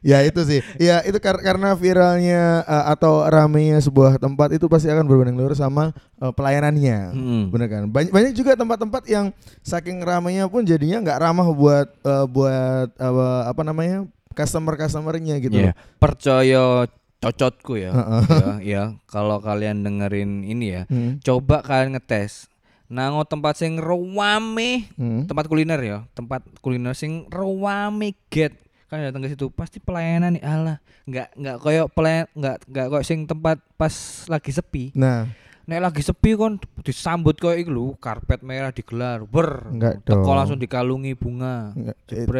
ya 0.00 0.22
itu 0.22 0.40
sih. 0.42 0.60
Ya 0.76 1.00
itu 1.02 1.16
kar- 1.18 1.40
karena 1.40 1.72
viralnya 1.72 2.62
uh, 2.62 2.90
atau 2.90 3.24
ramenya 3.24 3.78
sebuah 3.78 4.16
tempat 4.16 4.52
itu 4.52 4.66
pasti 4.66 4.88
akan 4.88 5.04
berbanding 5.04 5.36
lurus 5.36 5.58
sama 5.58 5.90
uh, 6.18 6.30
pelayanannya. 6.30 7.12
Mm. 7.12 7.42
Bener 7.50 7.66
kan? 7.68 7.82
Banyak 7.88 8.10
banyak 8.12 8.32
juga 8.32 8.54
tempat-tempat 8.54 9.02
yang 9.06 9.30
saking 9.60 10.00
ramenya 10.00 10.46
pun 10.46 10.62
jadinya 10.62 11.00
nggak 11.02 11.20
ramah 11.20 11.48
buat 11.50 11.88
uh, 12.02 12.26
buat 12.26 12.88
uh, 12.96 13.42
apa 13.46 13.62
namanya? 13.62 14.04
customer-customernya 14.36 15.40
gitu. 15.40 15.56
Loh. 15.64 15.72
Percaya 15.96 16.84
cocotku 17.16 17.80
ya. 17.80 17.88
Heeh. 17.88 18.22
ya, 18.28 18.48
ya. 18.60 18.82
Kalau 19.08 19.40
kalian 19.40 19.80
dengerin 19.80 20.44
ini 20.44 20.76
ya, 20.76 20.82
Hmm. 20.86 21.16
coba 21.24 21.64
kalian 21.64 21.96
ngetes. 21.96 22.52
Nango 22.86 23.26
tempat 23.26 23.58
sing 23.58 23.82
rame 23.82 24.86
Hmm. 24.94 25.26
tempat 25.26 25.50
kuliner 25.50 25.80
ya 25.82 25.98
tempat 26.14 26.46
kuliner 26.62 26.94
sing 26.94 27.26
rame 27.32 28.14
get 28.30 28.54
kan 28.86 29.00
datang 29.00 29.18
ke 29.20 29.28
situ 29.28 29.50
pasti 29.50 29.76
pelayanan 29.76 30.32
nih 30.32 30.42
alah 30.42 30.78
nggak 31.04 31.28
nggak 31.34 31.56
koyo 31.58 31.82
pelayan 31.88 32.26
nggak 32.32 32.56
nggak 32.64 32.86
koyo 32.88 33.02
sing 33.02 33.24
tempat 33.24 33.58
pas 33.74 33.90
lagi 34.26 34.50
sepi 34.50 34.94
Nah, 34.94 35.26
nek 35.64 35.82
lagi 35.82 35.98
sepi 36.00 36.34
kon 36.34 36.54
disambut 36.80 37.34
koyo 37.34 37.56
iku 37.56 37.68
lho 37.68 37.86
karpet 37.96 38.40
merah 38.40 38.70
digelar 38.70 39.22
ber 39.22 39.66
teko 40.00 40.30
langsung 40.32 40.54
dikalungi 40.56 41.12
bunga 41.12 41.74
Enggak. 41.74 41.96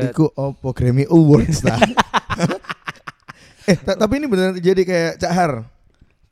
Iku 0.06 0.30
opo 0.30 0.70
Grammy 0.70 1.02
Awards 1.04 1.60
ta. 1.60 1.74
eh 3.66 3.76
ta- 3.76 3.98
tapi 3.98 4.22
ini 4.22 4.26
beneran 4.26 4.54
jadi 4.56 4.78
kayak 4.78 5.12
Cak 5.18 5.32
Har. 5.32 5.52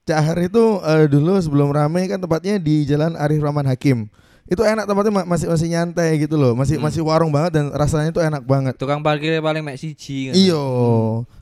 Cak 0.05 0.21
Har 0.21 0.39
itu 0.39 0.79
eh, 0.79 1.07
dulu 1.09 1.35
sebelum 1.37 1.69
rame 1.69 2.07
kan 2.07 2.21
tempatnya 2.21 2.57
di 2.57 2.87
Jalan 2.87 3.19
Arif 3.19 3.43
Rahman 3.43 3.67
Hakim. 3.67 4.07
Itu 4.45 4.61
enak 4.61 4.85
tempatnya 4.85 5.13
ma- 5.15 5.25
masih 5.27 5.49
masih 5.49 5.69
nyantai 5.69 6.21
gitu 6.21 6.37
loh, 6.37 6.53
masih 6.53 6.77
Hmm. 6.77 6.85
masih 6.85 7.01
warung 7.01 7.33
banget 7.33 7.57
dan 7.57 7.73
rasanya 7.73 8.13
itu 8.13 8.21
enak 8.21 8.43
banget. 8.43 8.77
Tukang 8.77 9.01
parkirnya 9.01 9.41
paling 9.41 9.61
mek 9.61 9.77
siji. 9.77 10.29
ngono. 10.29 10.37
Iyo. 10.37 10.65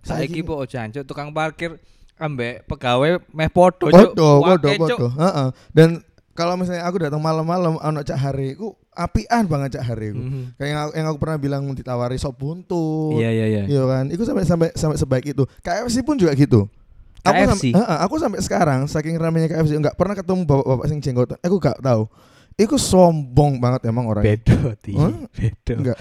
Saiki 0.01 0.41
po 0.41 0.63
jancuk 0.63 1.03
tukang 1.03 1.31
parkir 1.31 1.83
ambek 2.15 2.63
pegawai 2.65 3.19
meh 3.29 3.51
podo 3.51 3.91
Podo, 3.91 4.31
podo, 4.41 4.69
podo. 4.79 5.07
Heeh. 5.11 5.49
Dan 5.71 5.99
kalau 6.33 6.55
misalnya 6.55 6.87
aku 6.87 7.03
datang 7.03 7.19
malam-malam 7.19 7.77
ono 7.77 8.01
Cak 8.01 8.15
Hari 8.17 8.55
ku 8.55 8.71
apian 8.89 9.45
banget 9.45 9.77
Cak 9.77 9.85
Hari 9.85 10.15
ku. 10.15 10.23
Mhm. 10.23 10.43
Kayak 10.55 10.69
yang 10.69 10.81
aku, 10.81 10.93
yang 10.95 11.07
aku 11.11 11.19
pernah 11.19 11.37
bilang 11.37 11.63
ditawari 11.69 12.17
sop 12.17 12.39
buntut. 12.39 13.19
Iya 13.19 13.31
iya 13.35 13.47
iya. 13.51 13.63
Iya 13.67 13.83
kan? 13.83 14.05
Itu 14.09 14.23
sampai 14.23 14.47
sampai 14.47 14.69
sampai 14.73 14.97
sebaik 14.97 15.27
itu. 15.29 15.43
KFC 15.61 16.01
pun 16.01 16.15
juga 16.15 16.31
gitu. 16.33 16.71
Aku 17.21 17.35
KFC? 17.37 17.71
sampai, 17.71 17.71
Heeh, 17.75 17.99
aku 17.99 18.15
sampai 18.17 18.39
sekarang 18.39 18.81
saking 18.87 19.15
ramenya 19.15 19.47
KFC 19.49 19.75
nggak 19.77 19.95
pernah 19.95 20.15
ketemu 20.15 20.43
bapak-bapak 20.43 20.87
sing 20.87 20.99
jenggotan. 20.99 21.39
Aku 21.41 21.59
gak 21.59 21.79
tahu. 21.79 22.07
Iku 22.59 22.77
sombong 22.77 23.59
banget 23.59 23.89
emang 23.89 24.09
orangnya. 24.09 24.37
Bedo 24.37 24.77
ti. 24.77 24.93
Hah? 24.93 25.13
Bedo. 25.33 25.75
Enggak. 25.81 25.99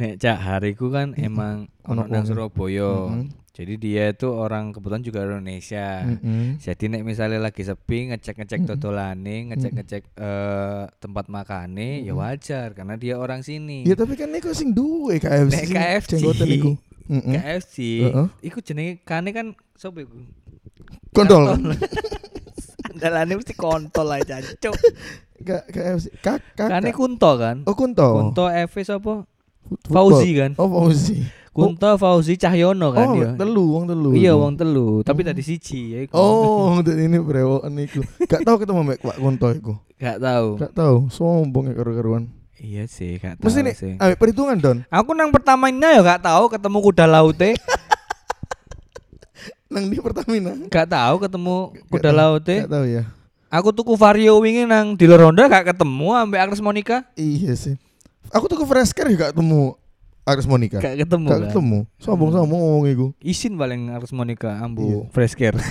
Nek 0.00 0.12
Cak 0.16 0.38
Hariku 0.40 0.88
kan 0.88 1.12
emang 1.16 1.68
Ono 1.84 2.04
ono 2.04 2.10
nang. 2.10 2.24
Surabaya. 2.24 3.10
Mm-mm. 3.10 3.26
Jadi 3.50 3.76
dia 3.76 4.08
itu 4.14 4.30
orang 4.30 4.72
kebetulan 4.72 5.02
juga 5.04 5.20
Indonesia. 5.26 6.06
Mm-mm. 6.06 6.56
Jadi 6.62 6.84
nek 6.88 7.02
misalnya 7.04 7.42
lagi 7.42 7.60
sepi 7.60 8.08
ngecek-ngecek 8.08 8.64
Mm-mm. 8.64 8.70
dodolane, 8.78 9.36
ngecek-ngecek 9.52 10.02
eh, 10.16 10.82
tempat 10.96 11.28
makane 11.28 12.00
ya 12.00 12.16
Mm-mm. 12.16 12.22
wajar 12.24 12.72
karena 12.72 12.94
dia 12.96 13.20
orang 13.20 13.44
sini. 13.44 13.84
Ya 13.84 13.98
tapi 13.98 14.16
kan 14.16 14.32
iku 14.32 14.54
sing 14.56 14.72
duwe 14.72 15.20
KFC. 15.20 15.52
Nek 15.52 15.66
KFC. 15.76 16.12
Iku. 16.56 16.72
Mm-mm. 17.10 17.34
KFC. 17.36 17.76
Heeh. 18.08 18.26
Iku 18.48 18.64
jenenge 18.64 19.02
kane 19.04 19.34
kan 19.34 19.52
sapa 19.76 20.00
iku? 20.06 20.14
Kontol. 21.12 21.50
Andalane 22.90 23.34
mesti 23.34 23.54
kontol 23.58 24.08
aja 24.14 24.38
jancuk. 24.40 24.72
KFC. 25.40 26.06
Kak, 26.20 26.38
kak. 26.52 26.68
Kane 26.68 26.90
kunto 26.92 27.30
kan? 27.34 27.64
Oh 27.64 27.72
Kunto. 27.72 28.06
Kunto 28.12 28.44
FV 28.46 28.76
sapa? 28.84 29.24
Fut- 29.64 29.88
Fauzi 29.88 30.30
kan? 30.36 30.52
Oh 30.56 30.68
Fauzi. 30.68 31.24
Kunto 31.50 31.90
Fauzi 31.96 32.38
Cahyono 32.38 32.92
kan 32.92 33.10
oh, 33.10 33.14
dia. 33.18 33.28
telu, 33.34 33.64
wong 33.74 33.84
telu. 33.84 34.10
Iya 34.14 34.38
wong 34.38 34.54
telu, 34.54 35.02
tapi 35.02 35.24
Oh. 35.24 35.26
tadi 35.26 35.42
siji 35.42 35.80
ya 35.92 35.98
iku. 36.06 36.14
Oh, 36.14 36.78
dan 36.78 36.94
ini 36.96 37.18
brewokan 37.18 37.74
iku. 37.80 38.00
Gak 38.22 38.46
tahu 38.46 38.56
ketemu 38.60 38.80
Mek 38.86 39.00
Pak 39.00 39.16
Kunto 39.18 39.48
iku. 39.50 39.74
Gak 39.98 40.22
tahu. 40.22 40.48
Gak 40.56 40.72
tahu, 40.72 40.96
sombong 41.10 41.68
ya 41.68 41.74
karu-karuan. 41.74 42.30
Iya 42.54 42.84
sih, 42.86 43.16
gak 43.16 43.40
tahu 43.40 43.48
Mesti 43.50 43.60
nih, 43.64 43.74
sih. 43.74 43.92
ayo 43.96 44.14
perhitungan 44.14 44.56
Don. 44.60 44.78
Aku 44.88 45.10
nang 45.12 45.32
pertamanya 45.32 45.90
ya 45.90 46.00
gak 46.06 46.22
tahu 46.22 46.48
ketemu 46.48 46.78
kuda 46.80 47.04
laute. 47.08 47.56
Nang 49.70 49.86
di 49.86 50.02
Pertamina. 50.02 50.50
gak 50.66 50.90
tahu 50.90 51.14
ketemu 51.22 51.56
kuda 51.86 52.10
laute. 52.10 52.66
Gak 52.66 52.70
tahu 52.70 52.86
ya. 52.90 53.06
Aku 53.50 53.74
tuku 53.74 53.98
Vario 53.98 54.38
wingi 54.38 54.62
nang 54.62 54.94
di 54.94 55.10
Ronda 55.10 55.50
gak 55.50 55.74
ketemu 55.74 56.14
ambek 56.14 56.38
Agnes 56.38 56.62
Monica. 56.62 57.02
Iya 57.18 57.58
sih. 57.58 57.74
Aku 58.30 58.46
tuh 58.46 58.54
ke 58.54 58.62
Fresker 58.62 59.10
gak 59.18 59.34
ketemu 59.34 59.74
Agnes 60.22 60.46
Monica. 60.46 60.78
Gak 60.78 60.94
ketemu 61.02 61.26
Gak 61.26 61.40
ketemu. 61.50 61.78
Sombong-sombong 61.98 62.86
iku. 62.86 63.06
Isin 63.18 63.58
paling 63.58 63.90
Agnes 63.90 64.14
Monica 64.14 64.54
ambu 64.62 64.86
Iya. 64.86 64.98
fresh 65.10 65.34
care. 65.34 65.58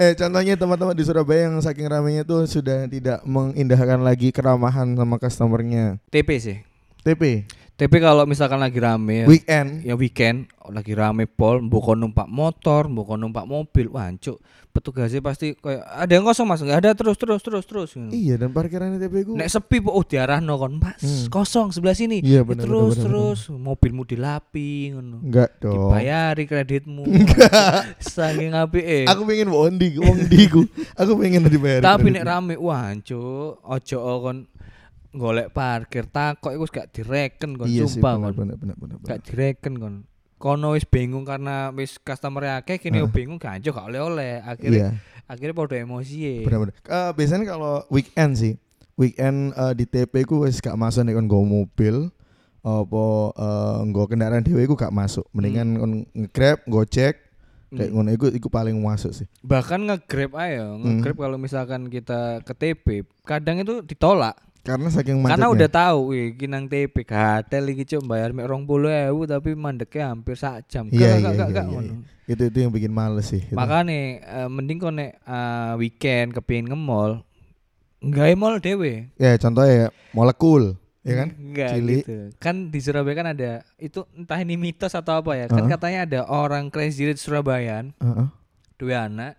Eh 0.00 0.16
contohnya 0.16 0.56
teman-teman 0.56 0.96
di 0.96 1.04
Surabaya 1.04 1.50
yang 1.50 1.60
saking 1.60 1.84
ramenya 1.84 2.24
tuh 2.24 2.48
sudah 2.48 2.88
tidak 2.88 3.20
mengindahkan 3.26 4.00
lagi 4.00 4.32
keramahan 4.32 4.96
sama 4.96 5.20
customernya. 5.20 6.00
TP 6.08 6.40
sih. 6.40 6.58
TP, 7.04 7.44
TP 7.80 7.92
kalau 7.96 8.28
misalkan 8.28 8.60
lagi 8.60 8.76
rame 8.76 9.24
ya, 9.24 9.26
weekend. 9.28 9.80
ya 9.80 9.96
weekend 9.96 10.52
lagi 10.68 10.92
rame 10.92 11.24
pol, 11.24 11.64
mbok 11.64 11.96
numpak 11.96 12.28
motor, 12.28 12.92
mbok 12.92 13.16
numpak 13.16 13.48
mobil, 13.48 13.88
wah 13.88 14.08
cuk, 14.20 14.36
petugasnya 14.70 15.18
pasti 15.18 15.58
kayak 15.58 15.82
ada 15.82 16.12
yang 16.14 16.22
kosong 16.22 16.46
mas, 16.46 16.62
nggak 16.62 16.78
ada 16.80 16.90
terus 16.94 17.18
terus 17.18 17.42
terus 17.42 17.64
terus. 17.66 17.90
gitu. 17.94 18.10
Iya 18.14 18.38
dan 18.38 18.54
parkiran 18.54 18.96
TP 18.96 19.26
ku. 19.26 19.34
Nek 19.34 19.50
sepi 19.50 19.82
po 19.82 19.90
oh 19.92 20.06
diarahno 20.06 20.54
kon, 20.56 20.78
Mas, 20.78 21.02
Hmm. 21.02 21.26
kosong 21.28 21.74
sebelah 21.74 21.94
sini. 21.94 22.22
Iya 22.22 22.40
Ya, 22.40 22.46
benar 22.46 22.64
terus 22.64 22.94
benar, 22.94 23.04
terus 23.04 23.40
mobilmu 23.50 24.02
dilapi 24.06 24.94
ngono. 24.94 25.18
Enggak 25.26 25.58
dong. 25.58 25.74
Dibayari 25.74 26.44
kreditmu. 26.46 27.02
Saking 28.00 28.54
apike. 28.54 29.04
Aku 29.10 29.26
pengen 29.26 29.50
wong 29.50 29.76
di, 29.76 29.98
wong 29.98 30.30
ku. 30.48 30.62
Aku 30.96 31.18
pengen 31.18 31.50
dibayar. 31.50 31.82
Tapi 31.82 32.14
nek 32.14 32.24
rame 32.24 32.54
wah 32.56 32.94
cuk, 32.96 33.60
ojo 33.60 33.98
kon 34.22 34.38
golek 35.10 35.50
parkir 35.50 36.06
takok 36.06 36.54
iku 36.54 36.62
wis 36.62 36.70
gak 36.70 36.94
direken 36.94 37.58
kon 37.58 37.66
iya 37.66 37.82
sumpah 37.82 38.30
kon. 38.30 38.54
Gak 39.02 39.26
direken 39.26 39.74
kon. 39.82 39.94
Kono 40.40 40.72
wis 40.72 40.82
bingung 40.82 41.22
karena 41.22 41.68
wis 41.70 42.00
customer 42.00 42.40
akeh 42.56 42.80
kene 42.80 42.98
Heeh. 42.98 43.12
bingung 43.12 43.36
gak 43.36 43.60
anjo 43.60 43.70
gak 43.70 43.86
oleh-oleh. 43.86 44.40
Akhirnya 44.40 44.96
Iya, 44.96 45.28
akhirnya 45.28 45.52
podo 45.52 45.76
emosi. 45.76 46.42
benar 46.42 46.58
benar. 46.58 46.74
Eh, 46.80 47.10
biasanya 47.12 47.44
kalau 47.46 47.84
weekend 47.88 48.32
sih, 48.34 48.56
weekend 48.94 49.52
eh, 49.52 49.72
di 49.74 49.84
TP 49.84 50.24
ku 50.24 50.40
wis 50.40 50.58
gak 50.58 50.74
masuk 50.74 51.04
nek 51.04 51.14
kon 51.14 51.26
nggo 51.26 51.40
mobil 51.44 51.96
apa 52.60 53.04
eh, 53.34 53.78
nggo 53.86 54.02
kendaraan 54.06 54.40
dhewe 54.40 54.64
ku 54.64 54.74
gak 54.74 54.90
masuk. 54.90 55.28
Mendingan 55.30 55.76
kon 55.76 55.92
nge-grab, 56.10 56.64
gojek, 56.64 57.20
kayak 57.68 57.86
Hmm. 57.86 57.94
ngono 57.94 58.10
iku 58.10 58.26
iku 58.28 58.48
paling 58.48 58.74
masuk 58.74 59.12
sih. 59.14 59.26
bahkan 59.40 59.78
nge-grab 59.78 60.34
ayo 60.36 60.74
Hmm. 60.74 60.98
nge-grab 60.98 61.20
kalau 61.20 61.36
misalkan 61.36 61.86
kita 61.86 62.40
ke 62.40 62.52
TP 62.52 62.86
kadang 63.22 63.60
itu 63.60 63.80
ditolak 63.82 64.34
Karena 64.60 64.88
saking 64.88 65.16
macetnya. 65.16 65.30
karena 65.32 65.46
udah 65.48 65.68
tahu 65.68 65.98
wih 66.08 66.24
iki 66.30 66.44
nang 66.44 66.64
TP 66.64 66.92
gatel 67.02 67.64
iki 67.66 67.84
cuk 67.86 68.04
bayar 68.04 68.30
mek 68.30 68.44
20.000 68.44 69.08
tapi 69.26 69.50
mandeknya 69.54 70.04
hampir 70.08 70.34
sak 70.34 70.66
jam 70.66 70.84
Iya, 70.86 71.00
Gak, 71.00 71.08
iya, 71.08 71.16
gak, 71.16 71.32
iya, 71.32 71.44
gak, 71.46 71.48
iya, 71.48 71.62
ngono. 71.66 71.92
itu 72.26 72.42
itu 72.44 72.58
yang 72.58 72.70
bikin 72.70 72.92
males 72.92 73.26
sih. 73.26 73.40
gitu. 73.40 73.56
makanya 73.56 73.98
eh, 74.20 74.48
mending 74.48 74.78
kau 74.78 74.90
nek 74.90 75.16
eh, 75.18 75.72
weekend 75.76 76.28
kepingin 76.30 76.68
nge-mall 76.68 77.24
nggak 78.00 78.32
mall 78.34 78.56
dewe 78.56 79.08
Ya 79.14 79.36
contohnya 79.36 79.72
ya 79.74 79.88
molekul, 80.10 80.76
ya 81.02 81.14
kan? 81.16 81.28
Enggak 81.32 81.68
Cilik. 81.70 82.00
gitu. 82.00 82.16
Kan 82.36 82.68
di 82.68 82.78
Surabaya 82.78 83.12
kan 83.14 83.28
ada 83.28 83.50
itu 83.76 84.04
entah 84.14 84.36
ini 84.36 84.56
mitos 84.56 84.92
atau 84.92 85.20
apa 85.20 85.32
ya. 85.34 85.46
Kan 85.46 85.64
Heeh. 85.64 85.70
katanya 85.70 86.00
ada 86.04 86.20
orang 86.26 86.68
crazy 86.68 87.04
rich 87.04 87.20
Surabayaan, 87.20 87.92
Heeh. 87.94 88.26
dua 88.76 89.04
anak 89.04 89.36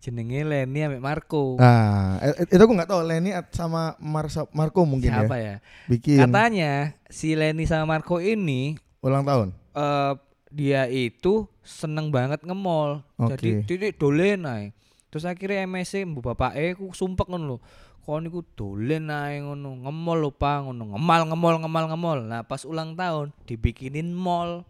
jenenge 0.00 0.40
Leni 0.48 0.80
ambek 0.80 1.04
Marco. 1.04 1.60
Nah, 1.60 2.16
itu 2.24 2.56
aku 2.56 2.72
nggak 2.72 2.88
tahu 2.88 3.04
Leni 3.04 3.36
sama 3.52 3.94
Marsa, 4.00 4.48
Marco 4.56 4.82
mungkin 4.88 5.12
Siapa 5.12 5.36
ya. 5.36 5.44
ya? 5.44 5.54
Bikin 5.86 6.18
Katanya 6.24 6.72
si 7.12 7.36
Leni 7.36 7.68
sama 7.68 7.84
Marco 7.84 8.18
ini 8.18 8.80
ulang 9.04 9.22
tahun. 9.28 9.48
eh 9.76 10.12
dia 10.50 10.90
itu 10.90 11.46
seneng 11.62 12.10
banget 12.10 12.42
nge-mall. 12.42 13.06
Jadi 13.14 13.62
Oke. 13.62 13.66
titik 13.70 13.94
dolen 14.02 14.42
ae. 14.48 14.74
Terus 15.12 15.22
akhirnya 15.22 15.62
MSC 15.66 16.02
mbu 16.02 16.22
bapake 16.22 16.74
ku 16.74 16.90
sumpek 16.90 17.30
ngono 17.30 17.44
lho. 17.46 17.58
Kon 18.02 18.26
niku 18.26 18.42
dolen 18.58 19.06
ae 19.14 19.38
ngono, 19.38 19.78
nge-mall 19.86 20.18
lho 20.18 20.30
Pak 20.34 20.66
ngono. 20.66 20.96
Ngemal 20.96 21.30
ngemol 21.30 21.54
ngemal 21.62 21.84
ngemol. 21.94 22.18
Nah, 22.26 22.42
pas 22.42 22.66
ulang 22.66 22.98
tahun 22.98 23.30
dibikinin 23.46 24.10
mall. 24.10 24.66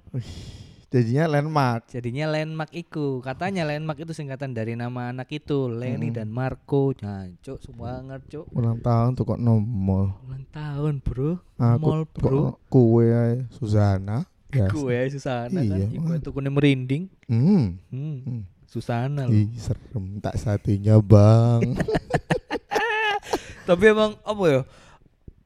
Jadinya 0.90 1.30
landmark. 1.30 1.86
Jadinya 1.86 2.26
landmark 2.28 2.74
iku. 2.74 3.22
Katanya 3.22 3.62
landmark 3.62 4.02
itu 4.02 4.10
singkatan 4.10 4.50
dari 4.50 4.74
nama 4.74 5.08
anak 5.08 5.30
itu, 5.30 5.70
Leni 5.70 6.10
Mm. 6.10 6.16
dan 6.18 6.28
Marco. 6.28 6.90
Nah, 6.98 7.30
cuk, 7.38 7.62
semangat, 7.62 8.26
cuk. 8.26 8.50
Ulang 8.50 8.78
tahun 8.78 9.14
tuh 9.14 9.22
kok 9.24 9.38
nomol. 9.38 10.10
Ulang 10.26 10.50
tahun, 10.50 10.98
Bro. 10.98 11.38
Aku 11.56 11.78
Mall, 11.78 12.02
Bro. 12.10 12.58
kue 12.66 13.06
Susana. 13.54 14.26
Ya. 14.50 14.66
Gue 14.66 14.98
Susana 15.08 15.62
kan, 15.62 15.78
Iya, 15.78 15.86
iku 15.88 16.10
Mas. 16.10 16.26
tukune 16.26 16.50
merinding. 16.50 17.06
Hmm. 17.30 17.78
Hmm. 17.86 18.18
Hmm. 18.20 18.42
Susana 18.66 19.26
loh. 19.26 19.30
Ih, 19.30 19.46
serem 19.54 20.18
tak 20.18 20.34
satunya, 20.36 20.98
Bang. 20.98 21.78
Tapi 23.68 23.84
emang 23.86 24.18
apa 24.20 24.42
ya? 24.44 24.60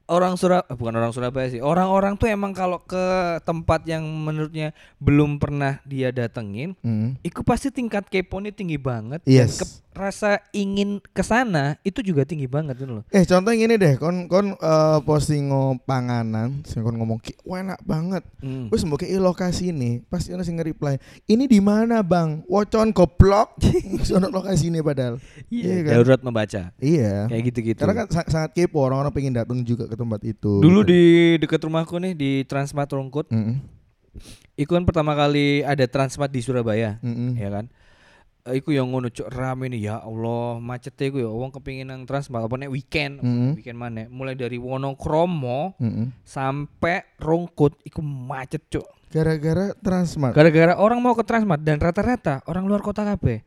Orang 0.04 0.36
Surabaya 0.36 0.68
bukan 0.68 0.94
orang 0.94 1.12
Surabaya 1.12 1.48
sih. 1.48 1.58
Orang-orang 1.58 2.14
tuh 2.14 2.28
emang 2.28 2.52
kalau 2.52 2.76
ke 2.78 3.04
tempat 3.40 3.84
yang 3.84 4.04
menurutnya 4.04 4.76
belum 4.98 5.36
pernah 5.36 5.80
dia 5.82 6.10
datengin, 6.10 6.76
Hmm. 6.80 7.16
itu 7.20 7.40
pasti 7.40 7.68
tingkat 7.68 8.04
kepo-nya 8.06 8.52
tinggi 8.52 8.76
banget 8.76 9.24
Yes. 9.24 9.56
dan 9.56 9.64
ke- 9.64 9.72
rasa 9.94 10.42
ingin 10.50 10.98
ke 10.98 11.22
sana 11.22 11.78
itu 11.80 12.02
juga 12.02 12.26
tinggi 12.26 12.44
banget 12.44 12.74
gitu 12.76 12.98
loh. 12.98 13.04
Eh 13.08 13.22
contoh 13.22 13.54
gini 13.54 13.78
deh, 13.78 13.94
kon 13.94 14.26
kon 14.26 14.52
eh, 14.52 14.98
posting 15.06 15.48
panganan, 15.80 16.66
sing 16.66 16.82
kon 16.82 16.98
ngomong 16.98 17.22
enak 17.46 17.78
banget. 17.80 18.26
Hmm. 18.42 18.68
Wes 18.68 18.82
mbok 18.82 19.06
lokasi 19.06 19.70
ini, 19.70 20.02
pasti 20.04 20.34
ono 20.34 20.42
sing 20.42 20.58
nge-reply. 20.58 20.98
Ini 21.24 21.46
di 21.46 21.62
mana, 21.62 22.02
Bang? 22.02 22.42
Wocon 22.44 22.90
goblok. 22.90 23.56
Ono 24.14 24.28
lokasi 24.28 24.68
ini 24.68 24.78
padahal. 24.78 25.16
Iya 25.48 25.80
kan? 25.82 25.92
Darurat 25.96 26.20
membaca. 26.20 26.62
Iya. 26.76 27.30
Kayak 27.30 27.42
gitu-gitu. 27.50 27.80
Karena 27.80 27.94
kan 28.04 28.06
sa- 28.10 28.28
sangat 28.28 28.50
kepo 28.52 28.82
orang-orang 28.82 29.10
pengen 29.10 29.34
datang 29.34 29.62
juga 29.62 29.86
ke 29.94 29.98
tempat 29.98 30.20
itu. 30.26 30.58
Dulu 30.58 30.82
gitu. 30.82 30.90
di 30.90 31.02
dekat 31.38 31.62
rumahku 31.62 31.96
nih 32.02 32.12
di 32.18 32.30
Transmart 32.44 32.90
Rungkut, 32.90 33.30
Mm-mm. 33.30 33.62
itu 34.58 34.70
kan 34.70 34.82
pertama 34.82 35.14
kali 35.14 35.62
ada 35.62 35.86
Transmart 35.86 36.34
di 36.34 36.42
Surabaya, 36.42 36.98
Mm-mm. 37.00 37.38
ya 37.38 37.48
kan? 37.54 37.70
Iku 38.44 38.76
yang 38.76 38.92
ngono 38.92 39.08
cuk 39.08 39.32
rame 39.32 39.72
nih 39.72 39.88
ya 39.88 40.04
Allah 40.04 40.60
macetnya 40.60 41.08
iku 41.08 41.16
ya 41.16 41.32
wong 41.32 41.48
kepingin 41.48 41.88
nang 41.88 42.04
Transmart 42.04 42.44
apa 42.44 42.60
nek 42.60 42.68
weekend 42.68 43.24
Mm-mm. 43.24 43.56
weekend 43.56 43.80
mana 43.80 44.04
mulai 44.12 44.36
dari 44.36 44.60
Wonokromo 44.60 45.72
Mm-mm. 45.80 46.12
sampai 46.28 47.16
Rungkut 47.16 47.80
iku 47.88 48.04
macet 48.04 48.68
cuk 48.68 48.84
Gara-gara 49.14 49.70
Transmart. 49.78 50.34
Gara-gara 50.34 50.74
orang 50.74 50.98
mau 50.98 51.14
ke 51.14 51.22
Transmart 51.22 51.62
dan 51.62 51.78
rata-rata 51.78 52.42
orang 52.50 52.66
luar 52.66 52.82
kota 52.82 53.06
kabeh. 53.06 53.46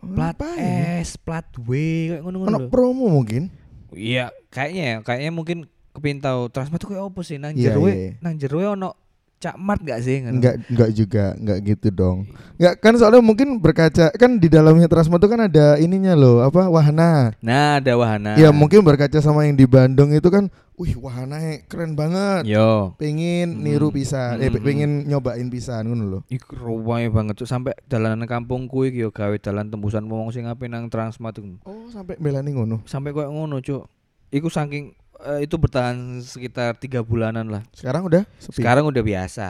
Plat 0.00 0.32
Ngapain? 0.32 1.04
S, 1.04 1.20
plat 1.20 1.44
W 1.60 1.70
kayak 2.08 2.22
ngono-ngono. 2.24 2.48
Ono 2.48 2.58
promo 2.72 3.12
mungkin. 3.12 3.52
Iya, 3.92 4.32
kayaknya 4.48 4.82
ya, 4.82 4.96
kayaknya 5.04 5.32
mungkin 5.36 5.58
kepin 5.94 6.18
tahu 6.18 6.50
Transmart 6.50 6.78
tuh 6.78 6.90
kayak 6.90 7.06
apa 7.06 7.20
sih 7.22 7.38
nang 7.38 7.54
Iya, 7.54 7.70
jero 7.70 7.86
iya, 7.86 7.88
e- 7.88 7.96
iya. 7.96 8.10
nang 8.18 8.34
jero 8.34 8.58
e 8.58 8.66
ono 8.68 8.90
Cak 9.34 9.60
Mart 9.60 9.84
gak 9.84 10.00
sih? 10.00 10.24
ngono? 10.24 10.40
Enggak 10.40 10.54
enggak 10.72 10.90
juga, 10.96 11.24
enggak 11.36 11.58
gitu 11.62 11.88
dong. 11.92 12.24
Enggak 12.56 12.80
kan 12.80 12.96
soalnya 12.96 13.20
mungkin 13.20 13.60
berkaca 13.60 14.08
kan 14.10 14.40
di 14.40 14.48
dalamnya 14.48 14.88
Transmart 14.88 15.20
itu 15.20 15.28
kan 15.28 15.40
ada 15.44 15.76
ininya 15.76 16.16
loh, 16.16 16.40
apa 16.40 16.64
wahana. 16.64 17.36
Nah, 17.44 17.76
ada 17.76 17.92
wahana. 17.92 18.40
Ya 18.40 18.48
mungkin 18.48 18.80
berkaca 18.80 19.20
sama 19.20 19.44
yang 19.44 19.52
di 19.52 19.68
Bandung 19.68 20.16
itu 20.16 20.32
kan, 20.32 20.48
wih 20.80 20.96
wahana 20.96 21.60
keren 21.68 21.92
banget. 21.92 22.48
Yo. 22.48 22.96
Pengen 22.96 23.52
Hmm. 23.52 23.60
niru 23.60 23.92
pisan, 23.92 24.40
eh 24.40 24.48
Hmm. 24.48 24.64
pengen 24.64 24.90
nyobain 25.04 25.44
pisan 25.46 25.92
ngono 25.92 26.04
loh. 26.08 26.22
Iku 26.26 26.56
ruwai 26.56 27.12
banget 27.12 27.36
tuh 27.36 27.44
sampai 27.44 27.76
jalanan 27.84 28.24
kampungku 28.24 28.88
iki 28.88 29.04
yo 29.04 29.12
gawe 29.12 29.36
dalan 29.36 29.68
tembusan 29.68 30.08
wong 30.08 30.32
sing 30.32 30.48
ape 30.48 30.72
nang 30.72 30.88
Transmart. 30.88 31.36
Oh, 31.68 31.84
sampai 31.92 32.16
belani 32.16 32.56
ngono. 32.56 32.80
Sampai 32.88 33.12
koyo 33.12 33.28
ngono, 33.28 33.60
Cuk. 33.60 33.84
Iku 34.32 34.48
saking 34.48 34.96
eh, 35.26 35.40
itu 35.42 35.56
bertahan 35.56 35.96
sekitar 36.20 36.76
tiga 36.76 37.00
bulanan 37.00 37.48
lah. 37.48 37.62
Sekarang 37.72 38.04
udah 38.04 38.22
sepi. 38.38 38.60
Sekarang 38.60 38.84
udah 38.84 39.00
biasa. 39.00 39.48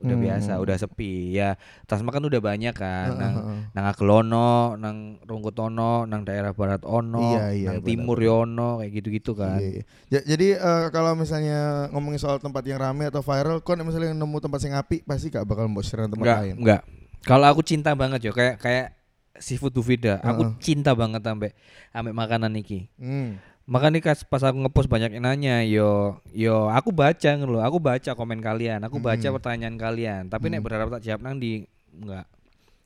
Udah 0.00 0.16
Hmm. 0.16 0.24
biasa, 0.24 0.56
udah 0.56 0.76
sepi. 0.76 1.36
Ya, 1.36 1.60
Transmart 1.84 2.16
kan 2.16 2.24
udah 2.24 2.40
banyak 2.40 2.72
kan. 2.72 3.12
Heeh, 3.12 3.20
Nang 3.20 3.34
heeh. 3.36 3.58
nang 3.70 3.84
Agelono, 3.84 4.50
nang 4.74 4.96
Rungkutono, 5.20 6.08
nang 6.08 6.24
daerah 6.24 6.56
barat 6.56 6.80
ono, 6.82 7.36
Iya, 7.36 7.44
iya, 7.52 7.66
nang 7.68 7.84
benar, 7.84 7.88
timur 8.00 8.16
yono 8.16 8.80
kayak 8.80 8.92
gitu-gitu 8.96 9.36
kan. 9.36 9.60
Iya, 9.60 9.68
iya. 9.68 9.82
Ja- 10.08 10.24
jadi 10.24 10.46
eh, 10.56 10.84
kalau 10.88 11.12
misalnya 11.12 11.92
ngomongin 11.92 12.16
soal 12.16 12.40
tempat 12.40 12.64
yang 12.64 12.80
rame 12.80 13.04
atau 13.04 13.20
viral, 13.20 13.60
kon 13.60 13.76
misalnya 13.78 14.16
nemu 14.16 14.36
tempat 14.40 14.60
yang 14.64 14.80
api 14.80 15.04
pasti 15.04 15.28
gak 15.28 15.44
bakal 15.44 15.68
mau 15.68 15.84
share 15.84 16.08
tempat 16.08 16.16
Enggak, 16.16 16.38
lain. 16.40 16.54
enggak. 16.56 16.82
Kalau 17.20 17.46
aku 17.46 17.60
cinta 17.60 17.92
banget 17.92 18.24
yo 18.24 18.32
kayak 18.32 18.56
kayak 18.56 18.96
seafood 19.36 19.72
Duvida. 19.72 20.16
Aku 20.22 20.48
Heeh. 20.48 20.56
cinta 20.58 20.96
banget 20.96 21.20
sampai 21.20 21.52
sampai 21.92 22.12
makanan 22.14 22.56
iki. 22.56 22.88
Hmm. 22.96 23.36
Makanya 23.70 24.02
kas 24.02 24.26
pas 24.26 24.42
aku 24.42 24.58
ngepost 24.58 24.90
banyak 24.90 25.14
yang 25.14 25.22
nanya, 25.22 25.62
yo 25.62 26.18
yo 26.34 26.66
aku 26.66 26.90
baca 26.90 27.30
ngono 27.38 27.54
lho, 27.54 27.60
aku 27.62 27.78
baca 27.78 28.10
komen 28.12 28.42
kalian, 28.42 28.82
aku 28.82 28.98
baca 28.98 29.22
Mm. 29.22 29.34
pertanyaan 29.38 29.76
kalian. 29.78 30.22
Tapi 30.26 30.50
nek 30.50 30.58
Mm. 30.58 30.66
berharap 30.66 30.88
tak 30.90 31.06
jawab 31.06 31.22
nang 31.22 31.38
di 31.38 31.62
enggak. 31.94 32.26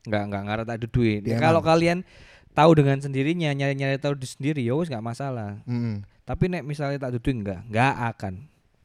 Enggak 0.05 0.23
enggak 0.29 0.43
ngarep 0.45 0.65
tak 0.69 0.79
duduin. 0.85 1.21
Di 1.25 1.31
Kalau 1.35 1.59
emang. 1.59 1.69
kalian 1.73 1.99
tahu 2.53 2.71
dengan 2.77 3.01
sendirinya 3.01 3.51
nyari-nyari 3.51 3.97
tahu 3.97 4.13
di 4.13 4.29
sendiri 4.29 4.61
ya 4.61 4.77
wis 4.77 4.93
enggak 4.93 5.03
masalah. 5.03 5.57
Mm. 5.65 6.05
Tapi 6.23 6.45
nek 6.47 6.63
misalnya 6.63 7.01
tak 7.01 7.17
duduin 7.17 7.41
enggak, 7.41 7.61
enggak 7.65 7.95
akan. 8.13 8.35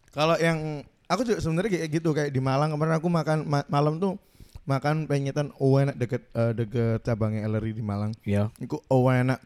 Kalau 0.10 0.36
yang 0.40 0.60
aku 1.06 1.22
juga 1.22 1.44
sebenarnya 1.44 1.72
kayak 1.76 1.90
gitu 1.92 2.10
kayak 2.12 2.32
di 2.32 2.40
Malang 2.40 2.72
kemarin 2.72 2.96
aku 2.96 3.12
makan 3.12 3.44
ma- 3.44 3.68
malam 3.68 4.00
tuh 4.00 4.16
makan 4.64 5.04
penyetan 5.04 5.52
enak 5.76 6.00
deket 6.00 6.24
eh, 6.32 6.56
deket 6.56 7.04
cabangnya 7.04 7.44
Ellery 7.44 7.76
di 7.76 7.84
Malang. 7.84 8.16
Ya. 8.24 8.48
Iku 8.56 8.80
enak 9.20 9.44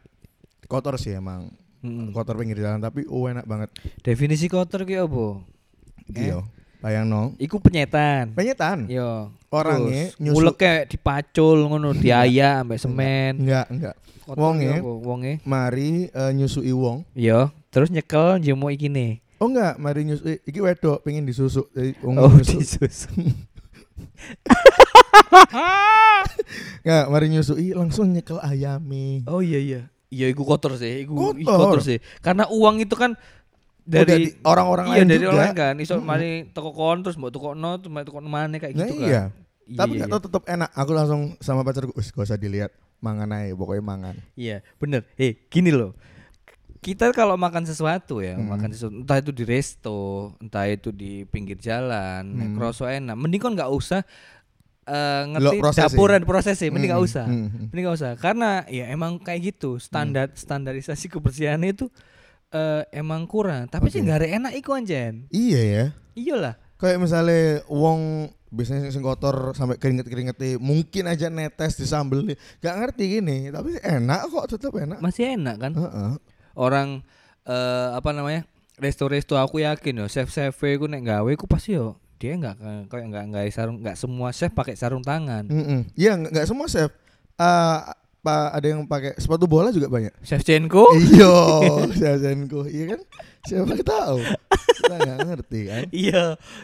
kotor 0.66 0.96
sih 0.96 1.18
emang 1.18 1.50
kotor 2.12 2.40
pinggir 2.40 2.58
jalan 2.58 2.80
tapi 2.80 3.04
enak 3.06 3.44
banget. 3.44 3.70
Definisi 4.00 4.48
kotor 4.48 4.84
ki 4.84 4.96
apa? 4.98 5.26
Eh? 6.16 6.32
yo. 6.32 6.48
Bayang 6.80 7.08
no. 7.08 7.32
Iku 7.40 7.64
penyetan. 7.64 8.36
Penyetan. 8.36 8.92
Yo. 8.92 9.32
Orangnya 9.48 10.12
Terus, 10.12 10.20
nyusu- 10.20 10.36
ngulek 10.36 10.56
kayak 10.60 10.84
dipacul 10.92 11.58
ngono, 11.64 11.96
diaya 11.96 12.60
ambek 12.60 12.76
semen. 12.76 13.40
Enggak, 13.40 13.68
enggak. 13.72 13.96
Wonge. 14.28 14.84
Wonge. 14.84 15.34
Mari 15.44 16.12
eh, 16.12 16.32
nyusui 16.36 16.76
wong. 16.76 17.08
Yo, 17.16 17.48
terus 17.72 17.88
nyekel 17.88 18.40
jemo 18.40 18.68
iki 18.68 18.92
nih. 18.92 19.24
Oh 19.40 19.48
enggak, 19.48 19.80
mari 19.80 20.04
nyusui 20.04 20.44
iki 20.44 20.60
wedok 20.60 21.04
pengen 21.04 21.24
disusuk. 21.24 21.72
Jadi 21.72 21.96
wong 22.04 22.16
Oh, 22.20 22.28
nyusuk. 22.32 22.60
disus. 22.60 23.08
Enggak, 26.84 27.06
mari 27.08 27.28
nyusui 27.30 27.72
langsung 27.72 28.12
nyekel 28.12 28.40
ayami. 28.44 29.24
Oh 29.28 29.40
iya 29.40 29.60
iya. 29.60 29.82
Iya 30.14 30.30
iku 30.30 30.46
kotor 30.46 30.78
sih, 30.78 31.04
iku 31.04 31.34
iku 31.34 31.50
Kotor. 31.50 31.60
kotor 31.74 31.80
sih. 31.82 31.98
Karena 32.22 32.46
uang 32.48 32.78
itu 32.80 32.94
kan 32.94 33.18
Udah 33.84 34.06
dari 34.06 34.32
orang-orang 34.44 34.86
iya 34.88 35.02
lain 35.02 35.08
dari 35.10 35.24
juga. 35.24 35.34
orang 35.34 35.52
kan. 35.52 35.74
Iso 35.76 35.98
Mm-mm. 35.98 36.06
mari 36.06 36.30
toko 36.48 36.70
kon 36.72 37.02
terus 37.02 37.18
mbok 37.18 37.34
mbok 37.34 37.82
tukokno 38.06 38.30
maneh 38.30 38.62
kayak 38.62 38.74
Nah, 38.74 38.86
gitu 38.86 38.94
kan. 38.96 39.04
iya. 39.04 39.24
Iya, 39.64 39.80
Tapi 39.80 39.94
iya, 39.96 40.06
tahu 40.06 40.22
tetap 40.22 40.44
enak. 40.46 40.70
Aku 40.72 40.92
langsung 40.92 41.22
sama 41.40 41.64
pacarku, 41.64 41.92
"Wis 41.94 42.12
gak 42.12 42.24
usah 42.26 42.36
dilihat, 42.36 42.70
mangan 43.00 43.32
aja, 43.32 43.52
pokoknya 43.54 43.80
mangan." 43.82 44.16
Iya, 44.34 44.60
bener. 44.76 45.08
Eh, 45.16 45.40
gini 45.48 45.72
loh. 45.72 45.96
Kita 46.78 47.12
kalau 47.12 47.36
makan 47.36 47.64
sesuatu 47.64 48.20
ya, 48.20 48.36
Hmm. 48.36 48.52
makan 48.52 48.70
sesuatu 48.70 48.92
entah 48.94 49.18
itu 49.18 49.32
di 49.32 49.44
resto, 49.44 50.00
entah 50.38 50.68
itu 50.68 50.92
di 50.92 51.24
pinggir 51.24 51.56
jalan, 51.56 52.28
Hmm. 52.28 52.54
kroso 52.54 52.84
enak. 52.84 53.16
Mending 53.16 53.40
kan 53.40 53.56
nggak 53.56 53.72
usah 53.72 54.04
eh, 54.84 55.24
ngerti 55.30 55.44
Lo 55.44 55.52
prosesi. 55.60 55.84
dapuran 55.88 56.22
prosesnya, 56.24 56.68
mending 56.70 56.92
nggak 56.92 57.02
Hmm, 57.02 57.10
usah. 57.10 57.26
hmm, 57.26 57.48
hmm. 57.48 57.66
Mending 57.70 57.84
nggak 57.84 57.98
usah. 57.98 58.12
Karena 58.16 58.50
ya 58.68 58.86
emang 58.88 59.18
kayak 59.18 59.54
gitu, 59.54 59.78
standar 59.78 60.32
standarisasi 60.34 61.08
kebersihannya 61.08 61.72
itu 61.72 61.88
eh, 62.50 62.86
emang 62.94 63.26
kurang. 63.26 63.66
Tapi 63.66 63.90
sih 63.90 64.00
Oke. 64.00 64.06
nggak 64.06 64.20
ada 64.20 64.30
enak 64.30 64.54
iku 64.54 64.76
anjen. 64.76 65.26
Iya 65.28 65.62
ya. 65.62 65.86
Iyalah. 66.14 66.56
Kayak 66.78 67.00
misalnya 67.02 67.42
wong 67.66 68.30
biasanya 68.54 68.94
sing 68.94 69.02
kotor 69.02 69.58
sampai 69.58 69.82
keringet-keringet 69.82 70.38
mungkin 70.62 71.10
aja 71.10 71.34
netes 71.34 71.74
di 71.74 71.90
sambel 71.90 72.22
nih. 72.22 72.38
Gak 72.62 72.76
ngerti 72.78 73.04
gini, 73.10 73.50
tapi 73.50 73.82
enak 73.82 74.30
kok 74.30 74.46
tetap 74.54 74.78
enak. 74.78 75.02
Masih 75.02 75.34
enak 75.34 75.58
kan? 75.58 75.72
Heeh. 75.74 76.12
Orang 76.54 77.02
eh, 77.50 77.90
apa 77.90 78.14
namanya? 78.14 78.46
Resto-resto 78.74 79.38
aku 79.38 79.62
yakin 79.62 80.02
yo, 80.02 80.06
chef-chef 80.06 80.58
ku 80.58 80.86
nek 80.90 81.02
gawe 81.02 81.32
ku 81.34 81.46
pasti 81.46 81.78
yo 81.78 81.98
dia 82.24 82.34
nggak 82.34 82.56
kayak- 82.88 83.08
nggak 83.10 83.24
nggak 83.28 83.44
sarung 83.52 83.78
nggak 83.78 83.98
semua 83.98 84.32
chef 84.32 84.50
pakai 84.50 84.74
sarung 84.74 85.04
tangan. 85.04 85.44
Iya, 85.94 86.16
nggak 86.16 86.32
nggak 86.32 86.48
semua 86.48 86.66
chef. 86.66 86.88
Eh, 87.34 87.78
pa, 88.20 88.36
ada 88.50 88.64
yang 88.64 88.88
pakai 88.88 89.20
sepatu 89.20 89.44
bola 89.44 89.68
juga 89.70 89.92
banyak. 89.92 90.16
Chef 90.24 90.40
Chenko 90.42 90.88
Iya, 91.12 91.36
Shazenko. 91.92 92.64
Iya 92.66 92.96
kan? 92.96 93.02
Siapa 93.44 93.76
tahu? 93.78 94.24
Kita 94.74 94.96
nggak 94.96 95.18
ngerti 95.22 95.60
kan? 95.66 95.84
iya 95.92 96.24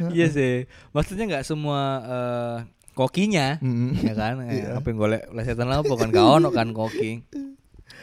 iya 0.09 0.27
sih 0.27 0.63
maksudnya 0.89 1.27
nggak 1.27 1.43
semua 1.43 1.79
eh, 2.01 2.55
kokinya 2.91 3.59
Mm-mm. 3.59 3.99
ya 3.99 4.13
kan 4.13 4.43
Iya. 4.47 4.75
apa 4.75 4.87
yang 4.87 4.97
golek 4.97 5.23
lesetan 5.29 5.67
apa 5.67 5.87
kan 5.93 6.07
gak 6.09 6.23
ono 6.23 6.49
kan 6.49 6.71
koki 6.71 7.23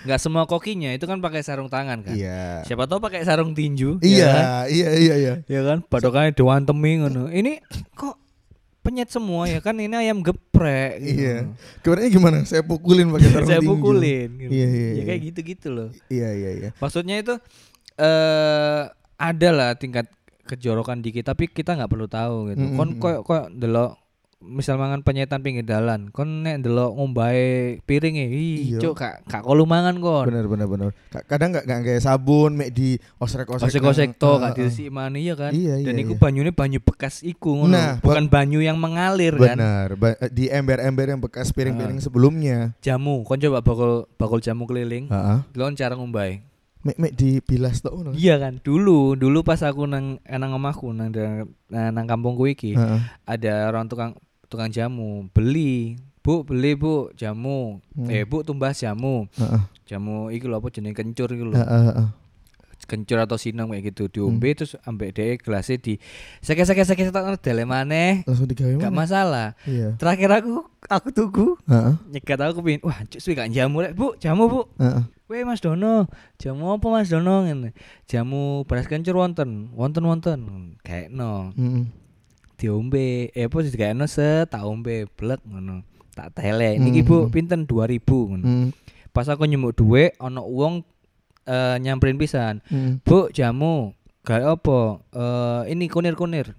nggak 0.07 0.21
semua 0.23 0.47
kokinya 0.47 0.95
itu 0.95 1.03
kan 1.03 1.19
pakai 1.19 1.43
sarung 1.43 1.67
tangan 1.67 2.01
kan 2.01 2.15
Iya. 2.15 2.63
siapa 2.63 2.87
tahu 2.87 3.03
pakai 3.03 3.27
sarung 3.27 3.53
tinju 3.53 3.99
Iya, 3.99 4.15
ya 4.17 4.27
kan, 4.31 4.45
iya, 4.71 4.89
iya, 4.95 5.15
iya. 5.19 5.35
ya 5.45 5.61
kan 5.63 5.83
padokannya 5.83 6.31
dewan 6.31 6.63
temi 6.63 6.97
ngono 6.97 7.27
ini 7.29 7.59
kok 7.93 8.15
penyet 8.81 9.11
semua 9.11 9.51
ya 9.51 9.59
kan 9.59 9.75
ini 9.75 9.91
ayam 9.93 10.23
geprek 10.23 11.03
gitu. 11.03 11.19
Iya. 11.19 11.37
Kemarin 11.83 12.07
gimana? 12.07 12.39
Saya 12.47 12.63
pukulin 12.63 13.11
pakai 13.11 13.29
sarung 13.35 13.49
saya 13.51 13.59
tinju. 13.59 13.71
pukulin 13.75 14.29
gitu. 14.39 14.51
Iya, 14.55 14.67
iya, 14.71 14.87
ya 14.87 14.95
iya. 14.95 15.03
kayak 15.05 15.21
gitu-gitu 15.27 15.69
loh 15.75 15.89
Iya, 16.07 16.29
iya, 16.31 16.51
iya. 16.55 16.69
maksudnya 16.79 17.19
itu 17.19 17.35
eh 17.99 18.83
ada 19.17 19.49
lah 19.51 19.71
tingkat 19.75 20.07
kejorokan 20.47 21.03
dikit 21.03 21.27
tapi 21.27 21.51
kita 21.51 21.75
nggak 21.75 21.91
perlu 21.91 22.07
tahu 22.07 22.55
gitu. 22.55 22.63
Mm, 22.63 22.77
Kon 22.79 22.87
mm, 22.87 22.95
mm. 22.95 23.03
koyo 23.03 23.19
koyo 23.27 23.43
delok 23.51 23.99
misal 24.39 24.77
mangan 24.77 25.01
penyetan 25.01 25.41
pinggir 25.41 25.65
dalan, 25.65 26.13
kon 26.13 26.45
nek 26.45 26.61
delok 26.61 26.93
ngombae 26.93 27.81
piringe, 27.83 28.29
Iya. 28.29 28.79
cuk 28.79 28.95
kak 28.95 29.25
kak 29.25 29.43
kolu 29.43 29.65
mangan 29.65 29.97
kon. 29.97 30.29
Benar, 30.29 30.45
benar. 30.45 30.91
Ka- 31.09 31.25
Kadang 31.27 31.57
nggak 31.57 31.65
nggak 31.65 31.81
kayak 31.83 32.03
sabun, 32.05 32.53
mek 32.53 32.71
di 32.71 33.01
osrek-osrek. 33.17 33.73
Osek-osek 33.73 34.13
nang- 34.13 34.21
to 34.21 34.31
Ah, 34.31 34.39
kak 34.39 34.51
ah. 34.53 34.55
diresiki 34.55 34.89
mana 34.89 35.17
iya 35.17 35.35
kan. 35.35 35.51
Iya, 35.51 35.81
Dan 35.81 35.97
iku 35.99 36.15
iya. 36.15 36.21
banyune 36.21 36.51
banyu 36.53 36.79
bekas 36.79 37.25
iku 37.25 37.65
ngono. 37.65 37.73
Nah, 37.73 37.97
bukan 37.99 38.29
banyu 38.29 38.61
yang 38.61 38.77
mengalir 38.77 39.33
kan. 39.35 39.57
Benar, 39.57 39.89
ba- 39.97 40.21
eh, 40.21 40.29
di 40.29 40.53
ember-ember 40.53 41.07
yang 41.09 41.21
bekas 41.21 41.49
piring-piring 41.51 41.99
sebelumnya. 41.99 42.77
Jamu, 42.85 43.25
kon 43.25 43.41
coba 43.41 43.65
bakul 43.65 44.05
bakul 44.15 44.41
jamu 44.41 44.69
keliling. 44.69 45.09
Heeh. 45.09 45.39
Delok 45.51 45.75
cara 45.75 45.97
ngombae. 45.97 46.45
Mek 46.87 47.03
mek 47.03 47.13
dibilas 47.19 47.83
tok 47.83 47.99
ngono. 47.99 48.11
Iya 48.15 48.39
kan. 48.39 48.63
Dulu, 48.63 49.19
dulu 49.19 49.43
pas 49.43 49.59
aku 49.59 49.91
nang 49.91 50.23
eh, 50.23 50.39
nang 50.39 50.55
omahku 50.55 50.95
nang 50.95 51.11
nah, 51.67 51.91
nang 51.91 52.07
kampungku 52.07 52.47
iki. 52.47 52.79
Heeh. 52.79 53.01
ada 53.27 53.67
orang 53.67 53.91
tukang 53.91 54.15
tukang 54.47 54.71
jamu 54.71 55.27
beli 55.31 55.97
bu 56.23 56.43
beli 56.43 56.75
bu 56.75 57.11
jamu 57.15 57.79
Hmm. 57.95 58.11
eh 58.11 58.23
bu 58.23 58.43
tumbas 58.43 58.77
jamu 58.77 59.31
Heeh. 59.35 59.63
jamu 59.87 60.29
iki 60.29 60.45
lho 60.45 60.57
apa 60.57 60.69
jenenge 60.69 60.95
kencur 60.95 61.29
iki 61.29 61.43
lho 61.43 61.55
Heeh, 61.55 61.83
heeh. 61.91 62.09
kencur 62.87 63.19
atau 63.19 63.35
sinam 63.35 63.67
kayak 63.67 63.91
gitu 63.91 64.07
diombe 64.07 64.47
Hmm. 64.47 64.57
terus 64.57 64.79
ambek 64.83 65.11
dhek 65.11 65.43
gelasnya 65.43 65.75
di 65.77 65.99
seke 66.39 66.63
seke 66.63 66.83
seke 66.83 67.09
tak 67.09 67.43
dele 67.43 67.63
maneh 67.63 68.23
Langsung 68.23 68.47
digawe 68.47 68.79
gak 68.79 68.95
masalah 68.95 69.59
Iya. 69.67 69.99
terakhir 69.99 70.31
aku 70.31 70.63
aku 70.87 71.09
tuku 71.11 71.47
Heeh. 71.67 71.95
nyegat 72.11 72.39
aku 72.39 72.63
pin 72.63 72.79
wah 72.83 73.03
cuk 73.03 73.19
suwi 73.19 73.35
gak 73.35 73.51
jamu 73.51 73.83
rek 73.83 73.95
bu 73.95 74.15
jamu 74.19 74.47
bu 74.47 74.61
Heeh. 74.79 75.03
Weh 75.27 75.43
Mas 75.43 75.59
Dono, 75.59 76.07
jamu 76.39 76.71
apa 76.71 76.87
Mas 76.87 77.11
Dono 77.11 77.43
ngene? 77.43 77.75
Jamu 78.07 78.63
beras 78.63 78.87
kencur 78.87 79.19
wonten, 79.19 79.75
wonten 79.75 80.07
wonten. 80.07 80.39
Kayak 80.87 81.11
no. 81.11 81.51
Heeh. 81.59 81.83
Diombe. 82.57 83.31
Eh 83.31 83.47
apa 83.47 83.57
sih 83.61 83.71
kayak 83.71 83.97
set 84.07 84.51
tak 84.51 84.65
ombe 84.65 85.07
blek 85.13 85.41
ngono. 85.45 85.85
Tak 86.13 86.33
tele. 86.35 86.81
Bu 87.05 87.29
Hmm. 87.29 87.31
pinten? 87.31 87.61
2000 87.65 88.01
ngono. 88.27 88.45
Hmm. 88.45 88.69
pas 89.13 89.25
aku 89.25 89.45
nyemuk 89.45 89.73
duit 89.73 90.13
ono 90.19 90.45
uang 90.45 90.85
eh, 91.45 91.77
nyamperin 91.79 92.17
pisan. 92.17 92.61
Hmm. 92.69 93.01
bu 93.01 93.29
jamu. 93.31 93.93
Gak 94.21 94.43
apa? 94.43 94.81
Eh, 95.15 95.73
ini 95.73 95.87
kunir 95.87 96.13
kunir 96.13 96.53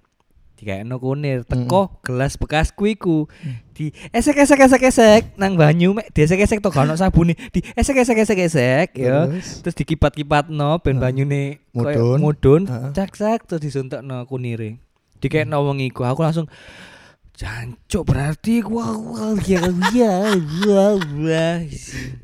dikekno 0.55 0.97
kunir. 0.97 1.45
Teko 1.45 2.01
gelas 2.01 2.33
bekasku 2.33 2.87
iku 2.87 3.29
di 3.77 3.93
esek 4.09 4.41
esek 4.41 4.57
esek 4.57 4.81
esek 4.81 5.21
nang 5.37 5.53
banyu 5.53 5.93
mek 5.93 6.09
esek 6.09 6.39
esek 6.39 6.65
to 6.65 6.73
gak 6.73 6.89
ono 6.89 6.97
sabune 6.97 7.37
di 7.53 7.61
esek 7.75 7.93
esek 7.93 8.17
esek 8.17 8.39
esek 8.39 8.87
ya. 8.97 9.29
Terus? 9.29 9.61
terus 9.61 9.75
dikipat-kipatno 9.77 10.81
ben 10.81 10.97
banyune 10.97 11.61
koyo 11.69 12.17
Mudhun. 12.17 12.17
mudhun 12.17 12.61
Heeh. 12.65 12.89
cak 12.89 13.13
cak 13.13 13.39
terus 13.45 13.61
disuntekno 13.61 14.25
kunire 14.25 14.81
dikekno 15.21 15.57
wong 15.63 15.81
iku 15.81 16.05
aku 16.05 16.21
langsung 16.23 16.47
Jancuk 17.37 18.09
berarti 18.09 18.65
gua 18.65 18.97
gua 18.97 19.37
ya 19.45 19.61
ya 19.93 20.33
wah 20.65 20.97
wah 20.97 21.57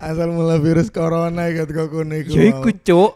Asal 0.01 0.34
mula 0.34 0.58
virus 0.58 0.89
corona 0.89 1.53
iku 1.53 1.69
kok 1.69 1.88
kene 1.93 2.25
iku. 2.25 2.34
ya 2.34 2.43
iku 2.49 2.69
cuk 2.82 3.13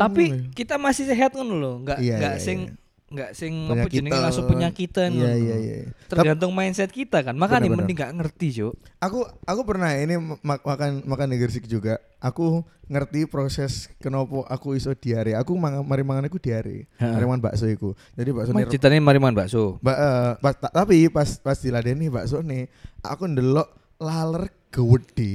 tapi 0.00 0.32
ya. 0.32 0.36
kita 0.56 0.80
masih 0.80 1.04
sehat 1.04 1.36
ngono 1.36 1.60
lho 1.60 1.72
nggak 1.84 1.98
Iya, 2.00 2.16
nggak 2.16 2.34
iya, 2.40 2.44
sing 2.44 2.58
iya. 2.72 2.83
Nggak 3.14 3.30
sing 3.32 3.52
apa 3.66 3.86
jenenge 3.86 4.18
langsung 4.18 4.44
penyakitan 4.44 5.10
Iya 5.10 5.32
iya 5.32 5.56
iya. 5.56 5.76
Tergantung 6.04 6.50
mindset 6.50 6.88
kita 6.88 7.22
kan 7.22 7.32
makanya 7.32 7.64
Bener-bener. 7.64 7.78
mending 7.80 7.96
nggak 7.96 8.12
ngerti 8.16 8.48
cuk 8.54 8.74
aku 8.98 9.18
aku 9.40 9.60
pernah 9.62 9.90
ini 9.92 10.14
mak- 10.40 10.60
makan 10.60 11.04
makan 11.04 11.26
di 11.28 11.36
Gresik 11.36 11.64
juga. 11.64 11.96
Aku 12.18 12.60
ngerti 12.86 13.24
proses 13.24 13.92
kenapa 13.96 14.44
aku 14.46 14.72
iso 14.72 14.92
diare. 14.92 15.32
Aku 15.34 15.54
mangan 15.54 15.80
mari 15.80 16.00
mangan 16.00 16.24
aku 16.24 16.36
diare. 16.38 16.88
Mari 16.96 17.22
mangan 17.22 17.42
bakso 17.42 17.64
iku. 17.66 17.92
Jadi 18.12 18.30
bakso 18.30 18.50
Mas 18.50 18.64
ceritanya 18.66 18.96
mari 18.98 19.16
mangan 19.18 19.36
bakso 19.38 19.76
Ba, 19.78 19.92
eh, 19.92 20.32
pas, 20.38 20.54
ta- 20.54 20.72
tapi 20.74 21.06
pas 21.06 21.28
pas 21.38 21.54
diladeni 21.54 22.08
bakso 22.08 22.40
nih, 22.40 22.64
aku 23.00 23.24
ndelok 23.26 23.68
laler 23.96 24.48
gede 24.68 25.32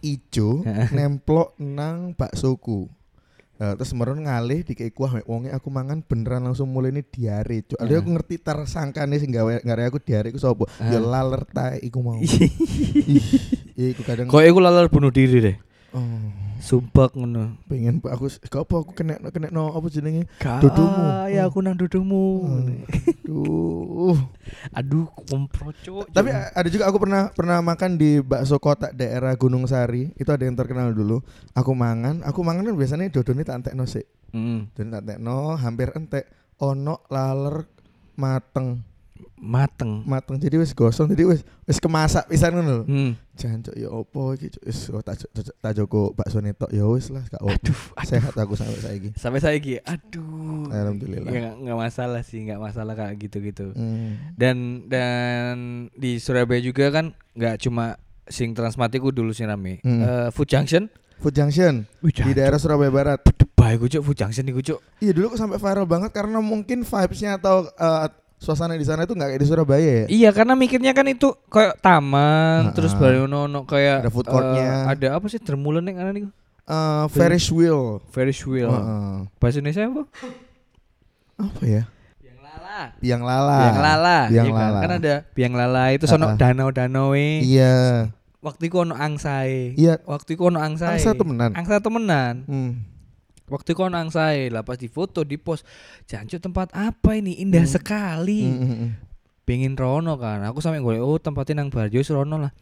ijo 0.00 0.64
nemplok 0.90 1.54
nang 1.56 2.10
baksoku. 2.12 2.88
Eh, 3.60 3.74
terus 3.76 3.92
meron 3.92 4.24
ngalih 4.24 4.64
di 4.64 4.72
kuah 4.88 5.20
wonge 5.28 5.52
aku 5.52 5.68
mangan 5.68 6.00
beneran 6.00 6.48
langsung 6.48 6.72
mulai 6.72 6.96
ini 6.96 7.04
diare. 7.04 7.60
Cuk. 7.68 7.76
Ada 7.76 8.00
aku 8.00 8.08
ngerti 8.16 8.34
tersangkane 8.40 9.20
sing 9.20 9.28
gawe 9.28 9.60
ngare 9.60 9.84
aku 9.84 10.00
diare 10.00 10.32
iku 10.32 10.40
sapa? 10.40 10.64
Ya 10.80 10.96
laler 10.96 11.44
tae 11.44 11.76
iku 11.84 12.00
mau. 12.00 12.16
Ih, 13.80 13.96
iku 13.96 14.02
kadang 14.04 14.28
kok 14.28 14.44
iku 14.44 14.58
lalar 14.60 14.92
bunuh 14.92 15.08
diri 15.08 15.38
deh 15.40 15.56
oh, 15.96 16.28
sumpah 16.60 17.08
ngono 17.16 17.56
pengen 17.64 18.04
aku 18.04 18.28
gak 18.28 18.68
apa 18.68 18.74
aku 18.76 18.92
kena 18.92 19.16
kena 19.32 19.48
no 19.48 19.72
apa 19.72 19.88
jenenge? 19.88 20.28
Dudumu. 20.60 21.00
ya 21.32 21.48
aku 21.48 21.64
nang 21.64 21.80
dudumu 21.80 22.44
Duh. 22.68 22.84
Aduh 24.74 25.06
kompro 25.28 25.70
cuk 25.70 26.10
Tapi 26.10 26.30
ada 26.34 26.68
juga 26.68 26.90
aku 26.90 26.98
pernah 26.98 27.30
pernah 27.30 27.58
makan 27.62 27.94
di 27.94 28.18
bakso 28.20 28.58
kotak 28.58 28.92
daerah 28.96 29.32
Gunung 29.38 29.64
Sari. 29.70 30.10
Itu 30.18 30.34
ada 30.34 30.42
yang 30.42 30.58
terkenal 30.58 30.90
dulu. 30.90 31.22
Aku 31.54 31.72
mangan, 31.72 32.26
aku 32.26 32.42
mangan 32.42 32.66
kan 32.66 32.76
biasanya 32.76 33.06
dodone 33.08 33.46
tak 33.46 33.62
entekno 33.62 33.86
sik. 33.86 34.06
Mm, 34.34 34.74
Dodone 34.74 34.90
tak 34.90 35.02
entekno 35.06 35.38
hampir 35.56 35.88
entek. 35.94 36.24
Ono 36.60 37.08
laler 37.08 37.64
mateng, 38.20 38.84
mateng 39.34 40.02
mateng. 40.02 40.36
Jadi 40.36 40.56
wis 40.56 40.70
gosong, 40.70 41.08
jadi 41.08 41.24
wis 41.24 41.40
wis 41.62 41.76
kemasak 41.76 42.26
pisan 42.26 42.52
ngono 42.52 42.70
lho. 42.72 42.84
Hmm. 42.84 43.12
Jancuk 43.32 43.72
ya 43.72 43.88
opo 43.88 44.32
iki 44.32 44.50
Cuk? 44.50 44.62
wis 44.62 44.78
oh, 44.88 45.00
tak 45.00 45.16
tak- 45.26 45.54
tak 45.54 45.72
joko 45.72 46.12
bakso 46.12 46.38
netok 46.38 46.68
ya 46.68 46.84
wis 46.84 47.08
lah 47.08 47.24
gak 47.24 47.40
opo. 47.40 47.50
aduh 47.50 47.80
Sehat 48.02 48.34
aku 48.34 48.52
sampai 48.52 48.76
saiki. 48.78 49.08
sampai 49.14 49.40
saya 49.40 49.56
gitu 49.56 49.80
aduh 49.82 50.68
Alhamdulillah. 50.68 51.32
ya 51.56 51.72
masalah 51.72 52.20
sih 52.20 52.42
nggak 52.42 52.60
masalah 52.60 52.92
kayak 52.92 53.16
gitu 53.18 53.40
gitu 53.40 53.66
Hmm. 53.72 54.20
dan 54.34 54.84
dan 54.84 55.54
di 55.92 56.16
Surabaya 56.16 56.60
juga 56.60 56.90
kan 56.90 57.16
nggak 57.32 57.60
cuma 57.60 57.96
sing 58.26 58.52
Transmati 58.52 58.96
ku 58.96 59.08
dulu 59.08 59.30
sih 59.30 59.42
rame 59.42 59.80
Hmm. 59.80 60.00
Eh, 60.00 60.28
Food 60.30 60.46
Junction 60.46 60.92
Food 61.16 61.32
Junction 61.32 61.84
di 62.02 62.32
daerah 62.32 62.56
Surabaya 62.56 62.88
Barat. 62.88 63.20
baik 63.52 63.76
gue 63.82 64.00
Food 64.00 64.16
Junction 64.16 64.40
nih 64.42 64.52
gue 64.54 64.64
Iya 64.98 65.12
dulu 65.12 65.32
kok 65.32 65.40
sampai 65.40 65.56
viral 65.56 65.84
banget 65.84 66.10
karena 66.10 66.40
mungkin 66.40 66.80
vibes-nya 66.80 67.36
atau 67.36 67.68
eh, 67.70 68.08
suasana 68.40 68.72
di 68.72 68.82
sana 68.82 69.04
itu 69.04 69.12
nggak 69.12 69.30
kayak 69.30 69.38
di 69.38 69.46
Surabaya 69.46 69.90
ya. 69.94 70.04
Iya 70.08 70.30
karena 70.32 70.54
mikirnya 70.54 70.90
kan 70.90 71.04
itu 71.04 71.28
kayak 71.46 71.76
taman 71.78 72.66
Ha-ha. 72.66 72.74
terus 72.74 72.92
baru 72.92 73.28
ono 73.28 73.60
kayak 73.62 74.00
Ada 74.00 74.10
food 74.10 74.26
courtnya. 74.26 74.88
ada 74.88 75.08
apa 75.12 75.28
sih 75.28 75.36
Dermulen 75.36 75.84
yang 75.84 76.00
ana 76.00 76.10
nih 76.10 76.24
Eh, 76.64 77.04
Ferris 77.10 77.50
wheel. 77.50 77.98
Ferris 78.08 78.40
wheel 78.42 78.70
Heeh. 78.70 79.26
bahasa 79.36 79.58
Indonesia 79.58 79.84
apa 79.84 80.02
Apa 81.36 81.62
ya? 81.62 81.82
biang 82.24 82.40
lala 82.40 82.80
Biang 82.96 83.22
lala. 83.22 83.58
biang 83.60 83.78
lala 83.78 84.18
Biang 84.26 84.46
iya 84.46 84.52
kan? 84.52 84.64
lala. 84.66 84.78
kan 84.80 84.90
ada 84.94 85.14
biang 85.30 85.52
lala 85.52 85.82
itu 85.90 86.04
sono 86.06 86.26
danau-danau 86.34 87.12
Iya. 87.12 88.08
waktu 88.40 88.62
itu 88.64 88.76
ono 88.78 88.94
angsae 88.94 89.76
Iya. 89.76 90.00
waktu 90.02 90.32
itu 90.32 90.42
ono 90.42 90.56
angsae 90.58 90.96
Angsa 90.96 91.12
temenan. 91.12 91.50
angsa 91.52 91.76
temenan 91.76 92.34
Hmm. 92.46 92.72
Waktu 93.50 93.68
itu 93.68 93.80
ono 93.80 93.98
angsae 93.98 94.48
lah 94.48 94.62
pas 94.62 94.74
difoto 94.74 95.20
di 95.20 95.36
post 95.36 95.66
jancuk 96.06 96.38
tempat 96.40 96.70
apa 96.70 97.10
ini 97.12 97.36
indah 97.36 97.60
Hmm. 97.60 97.72
sekali 97.72 98.40
Hmm, 98.42 98.58
hmm, 98.58 98.76
hmm. 98.78 98.90
pengen 99.42 99.74
rono 99.74 100.14
kan 100.14 100.40
aku 100.42 100.58
sampai 100.58 100.78
gue 100.78 100.96
oh 100.96 101.18
tempatnya 101.18 101.58
nang 101.58 101.68
Barjo 101.68 101.98
rono 102.08 102.38
lah 102.38 102.52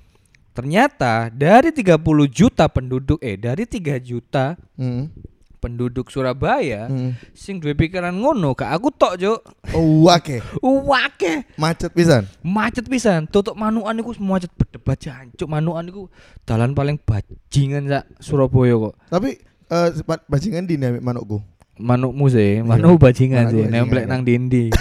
ternyata 0.50 1.28
dari 1.28 1.70
30 1.70 2.00
juta 2.26 2.66
penduduk 2.66 3.20
eh 3.20 3.36
dari 3.36 3.62
3 3.62 3.78
juta 4.00 4.56
Hmm, 4.74 5.12
penduduk 5.56 6.06
Surabaya 6.06 6.86
hmm. 6.86 7.18
sing 7.30 7.58
duwe 7.58 7.74
pikiran 7.74 8.10
ngono 8.12 8.54
gak 8.54 8.70
aku 8.72 8.88
tok 8.90 9.14
juk 9.16 9.38
Oh, 9.70 10.06
oke. 10.06 10.38
wake 10.62 11.44
Macet 11.54 11.90
pisan. 11.90 12.24
macet 12.40 12.86
pisan 12.86 13.26
tutup 13.26 13.52
manukan 13.52 13.92
iku 13.96 14.14
macet 14.18 14.50
berdebat 14.52 14.96
jancuk 14.96 15.46
manukan 15.46 15.84
iku 15.84 16.02
dalan 16.42 16.72
paling 16.72 16.96
bajingan 16.96 17.86
sak 17.86 18.06
Surabaya 18.16 18.74
kok 18.80 18.94
Tapi 19.08 19.30
eh 19.68 19.88
ba- 20.02 20.24
bajingan 20.26 20.64
di 20.64 20.74
nih 20.74 20.98
manukku. 20.98 21.38
manukmu 21.76 22.26
sih 22.26 22.58
manuk 22.60 22.98
bajingan 22.98 23.46
Manuk 23.46 23.52
sih 23.52 23.62
bajingan, 23.62 23.72
nemplek 23.72 24.04
nang 24.04 24.22
dindi 24.22 24.66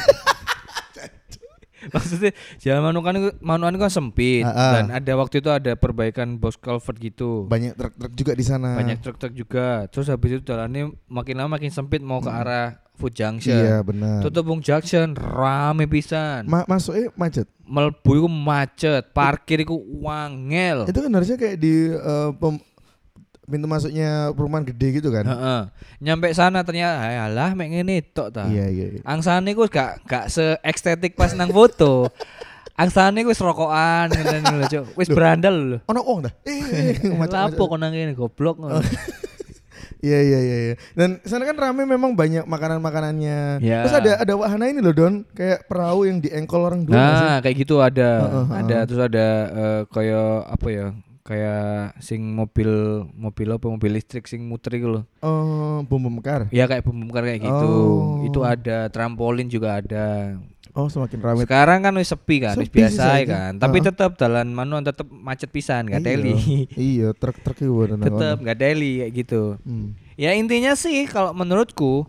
maksudnya 1.88 2.32
jalan 2.58 2.84
manukan 2.86 3.14
itu 3.16 3.30
manukan 3.40 3.72
itu 3.72 3.82
kan 3.82 3.94
sempit 3.94 4.44
Ah, 4.44 4.52
ah. 4.52 4.72
dan 4.74 4.86
ada 4.92 5.14
waktu 5.16 5.40
itu 5.40 5.48
ada 5.48 5.72
perbaikan 5.74 6.36
box 6.36 6.58
culvert 6.58 6.98
gitu 6.98 7.46
Banyak 7.46 7.78
truk-truk 7.78 8.12
juga 8.14 8.32
di 8.34 8.44
sana. 8.44 8.76
banyak 8.76 9.00
truk-truk 9.00 9.32
juga 9.32 9.68
terus 9.88 10.08
habis 10.08 10.34
itu 10.34 10.44
jalannya 10.44 10.92
makin 11.06 11.36
lama 11.38 11.56
makin 11.56 11.70
sempit 11.70 12.02
mau 12.02 12.20
ke 12.20 12.28
arah 12.28 12.76
Food 12.94 13.14
Junction 13.14 13.56
Iya, 13.56 13.86
benar. 13.86 14.20
tutup 14.20 14.44
Bung 14.44 14.60
Junction 14.60 15.14
rame 15.14 15.86
pisan 15.86 16.44
Ma 16.44 16.66
masuknya 16.66 17.14
macet. 17.14 17.46
melbu 17.62 18.12
iku 18.16 18.28
macet 18.28 19.04
parkir 19.14 19.62
iku 19.62 19.78
wangel 20.02 20.84
Itu 20.84 21.00
kan 21.00 21.12
harusnya 21.14 21.38
kayak 21.38 21.56
di 21.56 21.94
pem- 22.34 22.64
pintu 23.48 23.64
masuknya 23.64 24.36
perumahan 24.36 24.68
gede 24.68 25.00
gitu 25.00 25.08
kan. 25.08 25.24
Heeh. 25.24 25.62
nyampe 26.04 26.28
sana 26.36 26.62
ternyata 26.62 27.00
alah 27.00 27.56
mek 27.56 27.72
ngene 27.72 28.04
tok 28.04 28.30
ta 28.30 28.44
Iya, 28.46 28.68
iya. 28.68 28.86
iya. 28.92 29.02
angsane 29.08 29.56
ku 29.56 29.64
gak 29.66 30.04
gak 30.04 30.28
se 30.28 30.60
estetik 30.62 31.16
pas 31.16 31.32
nang 31.32 31.48
foto 31.50 32.12
angsane 32.76 33.24
ku 33.24 33.32
wis 33.32 33.40
rokokan 33.40 34.12
ngene 34.12 34.44
lho 34.54 34.68
cuk 34.68 34.86
wis 34.94 35.08
berandal 35.08 35.56
lho 35.56 35.78
Ono 35.88 36.00
wong 36.04 36.28
dah. 36.28 36.34
Eh, 36.44 37.00
macet-macet. 37.16 37.56
lapo 37.56 37.64
kok 37.66 37.80
nang 37.80 37.96
ngene 37.96 38.12
goblok 38.14 38.60
ngono. 38.60 38.84
Iya 39.98 40.20
iya 40.22 40.40
iya 40.40 40.58
iya. 40.62 40.76
Dan 40.94 41.18
sana 41.26 41.42
kan 41.42 41.58
rame 41.58 41.82
memang 41.82 42.14
banyak 42.14 42.46
makanan-makanannya. 42.46 43.66
Ya. 43.66 43.82
Terus 43.82 43.98
ada 43.98 44.12
ada 44.22 44.34
wahana 44.38 44.70
ini 44.70 44.78
loh 44.78 44.94
Don, 44.94 45.26
kayak 45.34 45.66
perahu 45.66 46.06
yang 46.06 46.22
diengkol 46.22 46.62
orang 46.62 46.86
sih? 46.86 46.94
Nah, 46.94 47.42
kayak 47.42 47.56
gitu 47.66 47.82
ada. 47.82 48.10
Heeh, 48.22 48.46
ada 48.62 48.76
heeh. 48.78 48.86
terus 48.86 49.02
ada 49.02 49.28
eh, 49.50 49.82
kayak 49.90 50.30
apa 50.54 50.68
ya? 50.70 50.88
Kayak 51.28 52.00
sing 52.00 52.24
mobil 52.24 52.72
mobil 53.12 53.48
apa 53.52 53.68
mobil 53.68 54.00
listrik 54.00 54.24
sing 54.32 54.48
muter 54.48 54.80
itu 54.80 54.88
loh. 54.88 55.04
Oh, 55.20 55.84
bom 55.84 56.00
bom 56.00 56.24
mekar. 56.24 56.48
Ya 56.56 56.64
kayak 56.66 56.88
pembongkar 56.88 57.28
kayak 57.28 57.44
gitu. 57.44 57.68
Oh. 57.68 58.24
Itu 58.24 58.48
ada, 58.48 58.88
trampolin 58.88 59.52
juga 59.52 59.84
ada. 59.84 60.40
Oh, 60.72 60.88
semakin 60.88 61.20
ramai. 61.20 61.44
Sekarang 61.44 61.84
kan 61.84 61.92
wis 61.98 62.08
sepi 62.08 62.38
kan, 62.40 62.54
wis 62.56 62.70
Sepi 62.70 62.80
biasa 62.86 63.02
saiki. 63.18 63.28
kan. 63.28 63.52
Tapi 63.58 63.78
Heeh. 63.82 63.88
tetap 63.92 64.14
dalan 64.16 64.54
manuan 64.54 64.86
tetap 64.86 65.10
macet 65.10 65.50
pisan, 65.50 65.90
gak 65.90 66.00
Iya. 66.00 66.08
teli. 66.16 66.34
Iya, 66.94 67.08
truk-truk 67.18 67.58
itu 67.58 67.74
tetap 67.98 68.36
gak 68.40 68.58
teli 68.62 69.04
kayak 69.04 69.12
gitu. 69.12 69.44
Hmm. 69.66 69.98
Ya 70.16 70.32
intinya 70.32 70.78
sih 70.78 71.10
kalau 71.10 71.34
menurutku 71.34 72.06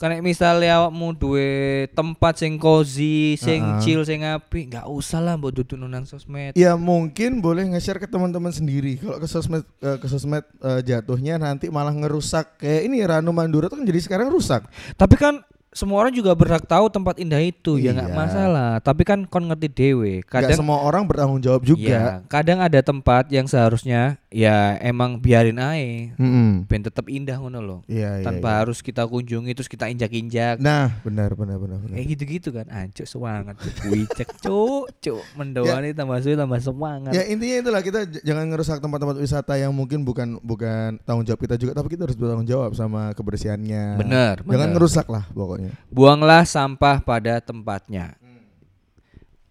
karena 0.00 0.24
misalnya 0.24 0.80
awakmu 0.80 1.12
duwe 1.12 1.84
tempat 1.92 2.40
sing 2.40 2.56
cozy, 2.56 3.36
sing 3.36 3.60
Heeh. 3.60 3.80
chill, 3.84 4.00
sing 4.00 4.24
api, 4.24 4.72
nggak 4.72 4.88
usah 4.88 5.20
lah 5.20 5.36
mbok 5.36 5.60
duduk 5.60 5.76
nang 5.76 6.08
sosmed. 6.08 6.56
Ya 6.56 6.72
mungkin 6.72 7.44
boleh 7.44 7.68
nge-share 7.68 8.00
ke 8.00 8.08
teman-teman 8.08 8.48
sendiri. 8.48 8.96
Kalau 8.96 9.20
ke 9.20 9.28
sosmed 9.28 9.60
eh, 9.84 10.00
ke 10.00 10.08
sosmed 10.08 10.48
eh, 10.64 10.80
jatuhnya 10.80 11.36
nanti 11.36 11.68
malah 11.68 11.92
ngerusak 11.92 12.56
kayak 12.56 12.88
ini 12.88 13.04
Ranu 13.04 13.36
Mandura 13.36 13.68
tuh 13.68 13.76
kan 13.76 13.84
jadi 13.84 14.00
sekarang 14.00 14.32
rusak. 14.32 14.64
Tapi 14.96 15.20
kan 15.20 15.44
semua 15.70 15.98
orang 15.98 16.10
juga 16.10 16.34
berhak 16.34 16.64
tahu 16.64 16.86
tempat 16.86 17.14
indah 17.16 17.38
itu 17.38 17.78
ya 17.78 17.90
nggak 17.90 18.10
Iya. 18.10 18.16
masalah. 18.16 18.70
Tapi 18.80 19.02
kan 19.02 19.22
kon 19.22 19.46
ngerti 19.46 19.68
dewe. 19.68 20.18
Gak 20.20 20.42
Kadang 20.42 20.58
semua 20.58 20.78
orang 20.80 21.06
bertanggung 21.06 21.38
jawab 21.38 21.62
juga. 21.62 21.86
ya, 21.86 22.02
kadang 22.26 22.58
ada 22.58 22.80
tempat 22.80 23.30
yang 23.30 23.46
seharusnya 23.46 24.18
ya 24.26 24.74
emang 24.78 25.16
biarin 25.16 25.56
ae. 25.56 26.10
Mm-mm. 26.16 26.66
Ben 26.66 26.80
tetap 26.80 27.06
indah 27.06 27.38
ngono 27.38 27.58
loh. 27.58 27.80
Iya, 27.86 28.18
iya, 28.18 28.26
Tanpa 28.26 28.48
iya. 28.48 28.58
harus 28.60 28.78
kita 28.78 29.04
kunjungi 29.04 29.52
terus 29.52 29.66
kita 29.66 29.86
injak-injak. 29.86 30.58
Nah, 30.58 30.90
benar 31.00 31.34
benar 31.34 31.54
benar 31.56 31.78
benar. 31.78 31.94
Kayak 31.94 32.06
gitu-gitu 32.10 32.48
kan 32.50 32.66
Ancuk 32.66 33.06
semangat 33.06 33.54
Wicek 33.84 34.26
cuk 34.40 34.90
Cuk 34.98 35.22
Mendawani 35.34 35.90
tambah 35.92 36.18
suwe 36.18 36.34
tambah 36.34 36.58
semangat 36.58 37.12
Ya 37.12 37.24
intinya 37.24 37.56
itulah 37.60 37.80
kita 37.80 38.00
jangan 38.20 38.48
ngerusak 38.48 38.78
tempat-tempat 38.78 39.16
wisata 39.16 39.54
yang 39.54 39.70
mungkin 39.70 40.02
bukan 40.02 40.38
bukan 40.40 40.98
tanggung 41.00 41.22
jawab 41.22 41.38
kita 41.40 41.54
juga 41.54 41.72
tapi 41.72 41.90
kita 41.90 42.04
harus 42.04 42.16
bertanggung 42.16 42.44
jawab 42.44 42.74
sama 42.74 43.14
kebersihannya. 43.14 43.84
Bener 43.96 44.34
Jangan 44.40 44.50
bener. 44.66 44.74
ngerusak 44.74 45.06
lah 45.06 45.30
pokoknya. 45.30 45.58
Pokoknya. 45.62 45.72
Buanglah 45.88 46.42
sampah 46.42 46.96
pada 46.98 47.38
tempatnya. 47.38 48.16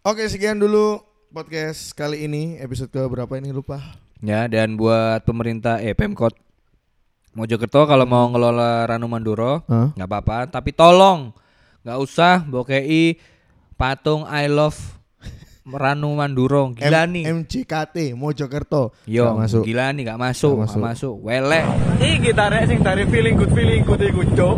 Oke, 0.01 0.25
sekian 0.25 0.57
dulu 0.57 1.03
podcast 1.29 1.93
kali 1.93 2.25
ini. 2.25 2.57
Episode 2.57 2.89
ke 2.89 3.01
berapa 3.03 3.29
ini 3.35 3.51
lupa. 3.51 3.77
Ya, 4.19 4.45
dan 4.45 4.73
buat 4.73 5.21
pemerintah 5.21 5.77
eh 5.77 5.93
Pemkot 5.93 6.33
Mojokerto 7.29 7.85
kalau 7.85 8.03
mau 8.03 8.25
ngelola 8.27 8.83
Ranu 8.83 9.05
Manduro 9.05 9.61
nggak 9.63 10.03
apa-apa, 10.03 10.49
tapi 10.49 10.73
tolong 10.73 11.29
nggak 11.85 11.99
usah 12.01 12.41
bokei 12.41 13.15
patung 13.77 14.25
I 14.25 14.49
love 14.49 14.75
Ranu 15.63 16.17
Manduro. 16.17 16.73
Gila 16.73 17.05
M- 17.05 17.11
nih. 17.13 17.23
MCKT 17.29 18.17
Mojokerto. 18.17 18.91
Yo, 19.05 19.29
Nggak 19.29 19.37
masuk. 19.45 19.61
gila 19.63 19.85
nih 19.93 20.01
nggak 20.03 20.19
masuk, 20.19 20.53
nggak 20.57 20.67
masuk. 20.67 20.81
masuk. 20.81 21.15
Welek. 21.21 21.65
Iki 22.01 22.17
kita 22.25 22.43
sing 22.65 22.79
dari 22.81 23.03
feeling 23.05 23.35
good 23.37 23.53
feeling 23.53 23.81
good 23.85 24.01
iku 24.01 24.21
cuk. 24.33 24.57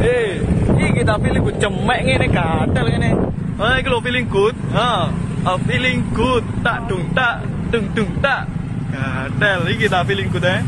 Eh, 0.00 0.40
iki 0.78 1.02
kita 1.02 1.14
feeling 1.18 1.42
good 1.42 1.58
cemek 1.58 2.00
ngene 2.06 2.26
gatel 2.30 2.86
ngene. 2.86 3.10
Ah 3.58 3.74
iki 3.82 3.88
lho 3.90 3.98
feeling 3.98 4.26
good. 4.30 4.54
Ha, 4.70 5.10
ah, 5.42 5.58
feeling 5.66 6.00
good 6.14 6.44
tak 6.62 6.86
dung 6.86 7.04
tak 7.12 7.42
dung 7.74 7.86
dung 7.92 8.10
tak. 8.22 8.46
Gatel 8.94 9.60
iki 9.74 9.90
kita 9.90 10.06
feeling 10.06 10.30
good 10.30 10.46
eh. 10.46 10.62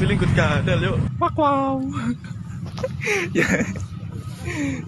Feeling 0.00 0.16
good 0.16 0.32
gatel 0.32 0.78
yuk. 0.80 0.96
Wak 1.20 1.36
wow. 1.36 1.76
ya. 3.36 3.46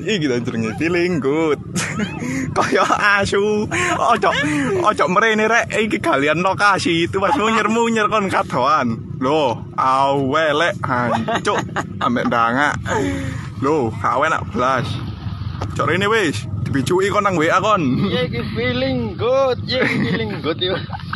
Iki 0.00 0.16
kita 0.24 0.40
jenenge 0.40 0.72
feeling 0.80 1.20
good. 1.20 1.60
Kaya 2.56 2.84
asu. 3.20 3.68
Ojo 4.00 4.30
ojo 4.80 5.04
mrene 5.12 5.44
rek 5.44 5.68
iki 5.76 6.00
galian 6.00 6.40
lokasi 6.40 7.04
itu 7.04 7.20
pas 7.20 7.36
munyer-munyer 7.36 8.08
kon 8.08 8.32
kadoan. 8.32 8.96
Loh, 9.20 9.60
awelek 9.76 10.80
hancuk 10.80 11.60
ambek 12.00 12.26
ndangak. 12.26 12.74
Loh, 13.62 13.94
gak 14.02 14.18
enak 14.26 14.42
blas. 14.50 14.82
Cok 15.78 15.86
rene 15.86 16.10
wis, 16.10 16.50
dibicuki 16.66 17.14
kon 17.14 17.22
nang 17.22 17.38
WA 17.38 17.62
kon. 17.62 18.10
Iki 18.10 18.42
feeling 18.58 19.14
good, 19.14 19.62
iki 19.62 20.02
feeling 20.02 20.42
good 20.42 20.58
yo. 20.58 20.74